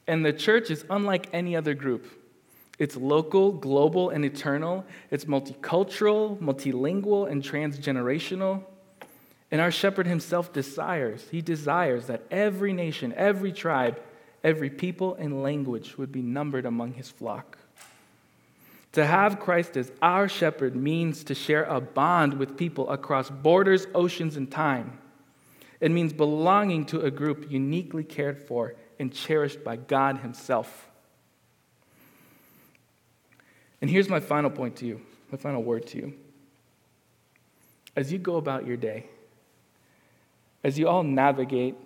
And 0.06 0.22
the 0.22 0.34
church 0.34 0.70
is 0.70 0.84
unlike 0.90 1.30
any 1.32 1.56
other 1.56 1.72
group. 1.72 2.04
It's 2.78 2.96
local, 2.96 3.50
global, 3.50 4.10
and 4.10 4.26
eternal. 4.26 4.84
It's 5.10 5.24
multicultural, 5.24 6.38
multilingual, 6.38 7.30
and 7.30 7.42
transgenerational. 7.42 8.62
And 9.50 9.62
our 9.62 9.70
shepherd 9.70 10.06
himself 10.06 10.52
desires, 10.52 11.28
he 11.30 11.40
desires 11.40 12.08
that 12.08 12.24
every 12.30 12.74
nation, 12.74 13.14
every 13.16 13.52
tribe, 13.52 13.98
every 14.44 14.68
people 14.68 15.14
and 15.14 15.42
language 15.42 15.96
would 15.96 16.12
be 16.12 16.20
numbered 16.20 16.66
among 16.66 16.92
his 16.92 17.08
flock. 17.08 17.56
To 18.92 19.06
have 19.06 19.38
Christ 19.38 19.76
as 19.76 19.92
our 20.02 20.28
shepherd 20.28 20.74
means 20.74 21.22
to 21.24 21.34
share 21.34 21.64
a 21.64 21.80
bond 21.80 22.34
with 22.34 22.56
people 22.56 22.90
across 22.90 23.30
borders, 23.30 23.86
oceans, 23.94 24.36
and 24.36 24.50
time. 24.50 24.98
It 25.80 25.90
means 25.90 26.12
belonging 26.12 26.86
to 26.86 27.00
a 27.00 27.10
group 27.10 27.50
uniquely 27.50 28.02
cared 28.02 28.38
for 28.38 28.74
and 28.98 29.12
cherished 29.12 29.62
by 29.62 29.76
God 29.76 30.18
Himself. 30.18 30.88
And 33.80 33.88
here's 33.88 34.08
my 34.08 34.20
final 34.20 34.50
point 34.50 34.76
to 34.76 34.86
you, 34.86 35.00
my 35.30 35.38
final 35.38 35.62
word 35.62 35.86
to 35.88 35.98
you. 35.98 36.14
As 37.96 38.12
you 38.12 38.18
go 38.18 38.36
about 38.36 38.66
your 38.66 38.76
day, 38.76 39.06
as 40.62 40.78
you 40.78 40.88
all 40.88 41.02
navigate 41.02 41.76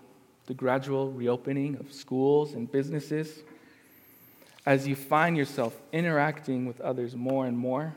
the 0.46 0.54
gradual 0.54 1.12
reopening 1.12 1.76
of 1.76 1.92
schools 1.92 2.54
and 2.54 2.70
businesses, 2.70 3.42
as 4.66 4.88
you 4.88 4.96
find 4.96 5.36
yourself 5.36 5.78
interacting 5.92 6.66
with 6.66 6.80
others 6.80 7.14
more 7.14 7.46
and 7.46 7.56
more, 7.56 7.94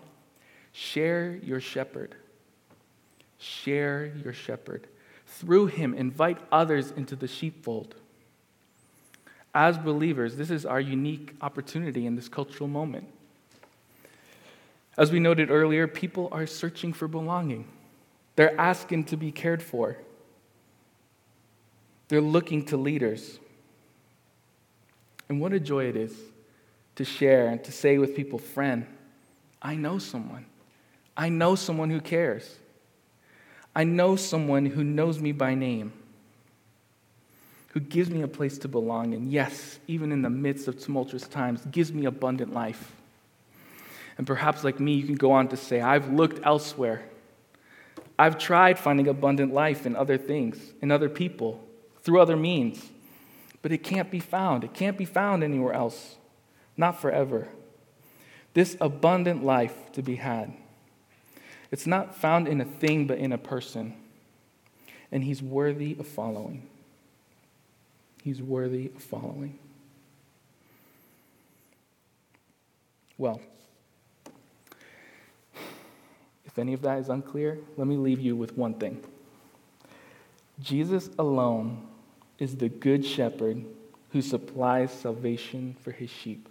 share 0.74 1.39
your 1.43 1.59
shepherd. 1.59 2.15
Share 3.39 4.11
your 4.24 4.34
shepherd. 4.34 4.88
Through 5.26 5.68
him, 5.68 5.93
invite 5.93 6.38
others 6.51 6.91
into 6.91 7.15
the 7.15 7.28
sheepfold. 7.28 7.95
As 9.53 9.78
believers, 9.78 10.36
this 10.36 10.49
is 10.49 10.65
our 10.65 10.82
unique 10.82 11.34
opportunity 11.41 12.05
in 12.05 12.15
this 12.15 12.28
cultural 12.28 12.68
moment. 12.68 13.07
As 14.97 15.11
we 15.11 15.20
noted 15.20 15.49
earlier, 15.49 15.88
people 15.88 16.28
are 16.32 16.47
searching 16.47 16.91
for 16.91 17.07
belonging. 17.07 17.68
They're 18.36 18.59
asking 18.59 19.05
to 19.05 19.18
be 19.18 19.32
cared 19.32 19.63
for. 19.63 19.97
They're 22.07 22.22
looking 22.22 22.65
to 22.65 22.78
leaders. 22.78 23.39
And 25.30 25.39
what 25.39 25.53
a 25.53 25.59
joy 25.59 25.86
it 25.86 25.95
is 25.95 26.13
to 26.98 27.06
share 27.06 27.48
and 27.48 27.64
to 27.64 27.72
say 27.72 27.98
with 27.98 28.16
people, 28.16 28.38
friend, 28.38 28.86
I 29.62 29.76
know 29.76 29.98
someone. 29.98 30.45
I 31.16 31.30
know 31.30 31.56
someone 31.56 31.89
who 31.89 32.02
cares. 32.02 32.58
I 33.76 33.84
know 33.84 34.16
someone 34.16 34.66
who 34.66 34.84
knows 34.84 35.20
me 35.20 35.32
by 35.32 35.54
name, 35.56 35.93
who 37.70 37.80
gives 37.80 38.10
me 38.10 38.24
a 38.24 38.28
place 38.28 38.58
to 38.60 38.68
belong. 38.68 39.14
And 39.14 39.32
yes, 39.32 39.80
even 39.88 40.12
in 40.12 40.24
the 40.24 40.30
midst 40.30 40.68
of 40.68 40.80
tumultuous 40.80 41.28
times, 41.28 41.62
gives 41.72 41.93
me 41.93 42.06
abundant 42.06 42.54
life. 42.54 42.91
And 44.18 44.26
perhaps, 44.26 44.64
like 44.64 44.80
me, 44.80 44.93
you 44.93 45.06
can 45.06 45.16
go 45.16 45.32
on 45.32 45.48
to 45.50 45.58
say, 45.58 45.80
I've 45.80 46.12
looked 46.12 46.43
elsewhere. 46.43 47.04
I've 48.18 48.39
tried 48.39 48.80
finding 48.80 49.08
abundant 49.08 49.54
life 49.54 49.86
in 49.86 49.95
other 49.95 50.18
things, 50.18 50.58
in 50.82 50.91
other 50.91 51.10
people, 51.10 51.64
through 52.02 52.20
other 52.20 52.36
means, 52.36 52.84
but 53.62 53.72
it 53.72 53.84
can't 53.84 54.10
be 54.10 54.20
found. 54.20 54.64
It 54.64 54.74
can't 54.74 54.98
be 54.98 55.06
found 55.06 55.43
anywhere 55.43 55.74
else, 55.74 56.16
not 56.78 57.01
forever. 57.01 57.47
This 58.53 58.78
abundant 58.80 59.43
life 59.43 59.75
to 59.93 60.01
be 60.01 60.15
had, 60.15 60.53
it's 61.71 61.86
not 61.86 62.15
found 62.15 62.47
in 62.47 62.61
a 62.61 62.65
thing, 62.65 63.07
but 63.07 63.17
in 63.17 63.32
a 63.34 63.38
person. 63.38 63.93
And 65.11 65.23
he's 65.23 65.41
worthy 65.41 65.95
of 65.99 66.07
following. 66.07 66.67
He's 68.23 68.41
worthy 68.41 68.91
of 68.95 69.01
following. 69.01 69.57
Well, 73.17 73.41
if 76.45 76.59
any 76.59 76.73
of 76.73 76.82
that 76.84 76.99
is 76.99 77.09
unclear, 77.09 77.57
let 77.78 77.88
me 77.88 77.97
leave 77.97 78.19
you 78.19 78.36
with 78.36 78.57
one 78.57 78.73
thing 78.75 79.03
Jesus 80.61 81.09
alone 81.19 81.88
is 82.39 82.55
the 82.55 82.69
good 82.69 83.05
shepherd 83.05 83.63
who 84.11 84.21
supplies 84.21 84.91
salvation 84.91 85.75
for 85.84 85.91
his 85.91 86.09
sheep. 86.09 86.47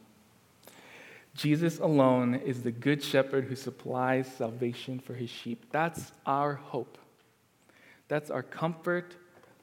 Jesus 1.37 1.79
alone 1.79 2.35
is 2.35 2.63
the 2.63 2.73
good 2.73 3.03
shepherd 3.03 3.45
who 3.45 3.55
supplies 3.55 4.27
salvation 4.37 4.99
for 4.99 5.13
his 5.13 5.29
sheep. 5.29 5.67
That's 5.71 6.13
our 6.25 6.55
hope. 6.55 6.97
That's 8.09 8.31
our 8.31 8.43
comfort. 8.43 9.15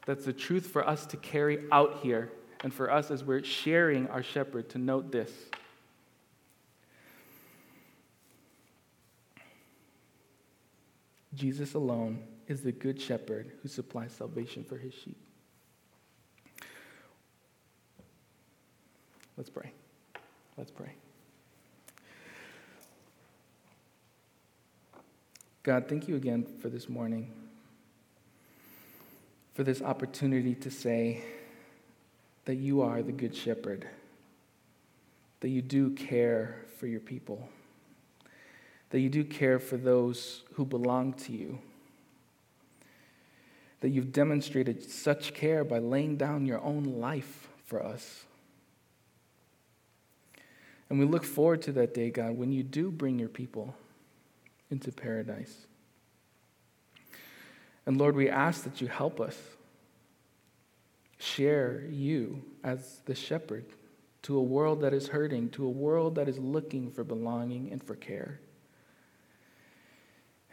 That's 0.05 0.25
the 0.25 0.33
truth 0.33 0.67
for 0.67 0.87
us 0.87 1.05
to 1.07 1.17
carry 1.17 1.63
out 1.71 1.99
here 2.03 2.31
and 2.63 2.73
for 2.73 2.91
us 2.91 3.09
as 3.09 3.23
we're 3.23 3.43
sharing 3.43 4.07
our 4.07 4.21
shepherd 4.21 4.69
to 4.69 4.77
note 4.77 5.11
this. 5.11 5.31
Jesus 11.33 11.73
alone 11.73 12.19
is 12.47 12.61
the 12.61 12.71
good 12.71 13.01
shepherd 13.01 13.51
who 13.63 13.67
supplies 13.67 14.11
salvation 14.11 14.63
for 14.63 14.77
his 14.77 14.93
sheep. 14.93 15.17
Let's 19.35 19.49
pray. 19.49 19.71
Let's 20.55 20.69
pray. 20.69 20.93
God, 25.63 25.87
thank 25.87 26.09
you 26.09 26.17
again 26.17 26.45
for 26.61 26.67
this 26.67 26.89
morning. 26.89 27.31
for 29.53 29.63
this 29.63 29.81
opportunity 29.81 30.55
to 30.55 30.71
say 30.71 31.23
that 32.45 32.55
you 32.55 32.81
are 32.81 33.01
the 33.01 33.11
Good 33.11 33.35
Shepherd, 33.35 33.87
that 35.39 35.49
you 35.49 35.61
do 35.61 35.91
care 35.91 36.65
for 36.77 36.87
your 36.87 36.99
people, 36.99 37.47
that 38.89 38.99
you 38.99 39.09
do 39.09 39.23
care 39.23 39.59
for 39.59 39.77
those 39.77 40.43
who 40.53 40.65
belong 40.65 41.13
to 41.13 41.31
you, 41.31 41.59
that 43.81 43.89
you've 43.89 44.11
demonstrated 44.11 44.89
such 44.89 45.33
care 45.33 45.63
by 45.63 45.77
laying 45.77 46.17
down 46.17 46.45
your 46.45 46.61
own 46.61 46.83
life 46.83 47.49
for 47.65 47.83
us. 47.83 48.25
And 50.89 50.99
we 50.99 51.05
look 51.05 51.23
forward 51.23 51.61
to 51.63 51.71
that 51.73 51.93
day, 51.93 52.09
God, 52.09 52.37
when 52.37 52.51
you 52.51 52.63
do 52.63 52.91
bring 52.91 53.19
your 53.19 53.29
people 53.29 53.75
into 54.73 54.91
paradise. 54.91 55.67
And 57.85 57.97
Lord, 57.97 58.15
we 58.15 58.27
ask 58.27 58.63
that 58.63 58.81
you 58.81 58.87
help 58.87 59.21
us 59.21 59.37
share 61.17 61.83
you 61.89 62.43
as 62.63 63.01
the 63.05 63.15
shepherd 63.15 63.65
to 64.23 64.37
a 64.37 64.41
world 64.41 64.81
that 64.81 64.93
is 64.93 65.09
hurting, 65.09 65.49
to 65.49 65.65
a 65.65 65.69
world 65.69 66.15
that 66.15 66.27
is 66.27 66.39
looking 66.39 66.89
for 66.89 67.03
belonging 67.03 67.71
and 67.71 67.83
for 67.83 67.95
care. 67.95 68.39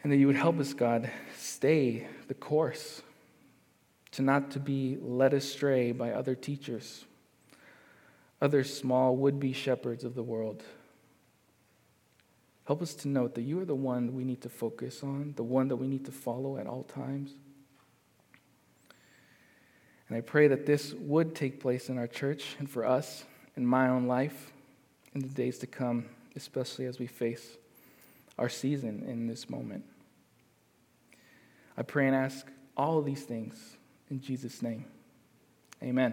And 0.02 0.12
that 0.12 0.16
you 0.16 0.26
would 0.26 0.36
help 0.36 0.58
us, 0.60 0.74
God, 0.74 1.10
stay 1.36 2.06
the 2.28 2.34
course, 2.34 3.02
to 4.12 4.22
not 4.22 4.50
to 4.52 4.60
be 4.60 4.98
led 5.00 5.32
astray 5.32 5.92
by 5.92 6.10
other 6.10 6.34
teachers, 6.34 7.04
other 8.42 8.64
small 8.64 9.16
would-be 9.16 9.52
shepherds 9.52 10.04
of 10.04 10.14
the 10.14 10.22
world. 10.22 10.62
Help 12.70 12.82
us 12.82 12.94
to 12.94 13.08
note 13.08 13.34
that 13.34 13.42
you 13.42 13.58
are 13.58 13.64
the 13.64 13.74
one 13.74 14.14
we 14.14 14.22
need 14.22 14.40
to 14.42 14.48
focus 14.48 15.02
on, 15.02 15.32
the 15.34 15.42
one 15.42 15.66
that 15.66 15.74
we 15.74 15.88
need 15.88 16.04
to 16.04 16.12
follow 16.12 16.56
at 16.56 16.68
all 16.68 16.84
times. 16.84 17.32
And 20.06 20.16
I 20.16 20.20
pray 20.20 20.46
that 20.46 20.66
this 20.66 20.94
would 20.94 21.34
take 21.34 21.58
place 21.58 21.88
in 21.88 21.98
our 21.98 22.06
church 22.06 22.54
and 22.60 22.70
for 22.70 22.86
us 22.86 23.24
in 23.56 23.66
my 23.66 23.88
own 23.88 24.06
life 24.06 24.52
in 25.16 25.20
the 25.20 25.26
days 25.26 25.58
to 25.58 25.66
come, 25.66 26.06
especially 26.36 26.86
as 26.86 27.00
we 27.00 27.08
face 27.08 27.56
our 28.38 28.48
season 28.48 29.04
in 29.04 29.26
this 29.26 29.50
moment. 29.50 29.82
I 31.76 31.82
pray 31.82 32.06
and 32.06 32.14
ask 32.14 32.46
all 32.76 32.98
of 32.98 33.04
these 33.04 33.24
things 33.24 33.78
in 34.10 34.20
Jesus' 34.20 34.62
name. 34.62 34.84
Amen. 35.82 36.08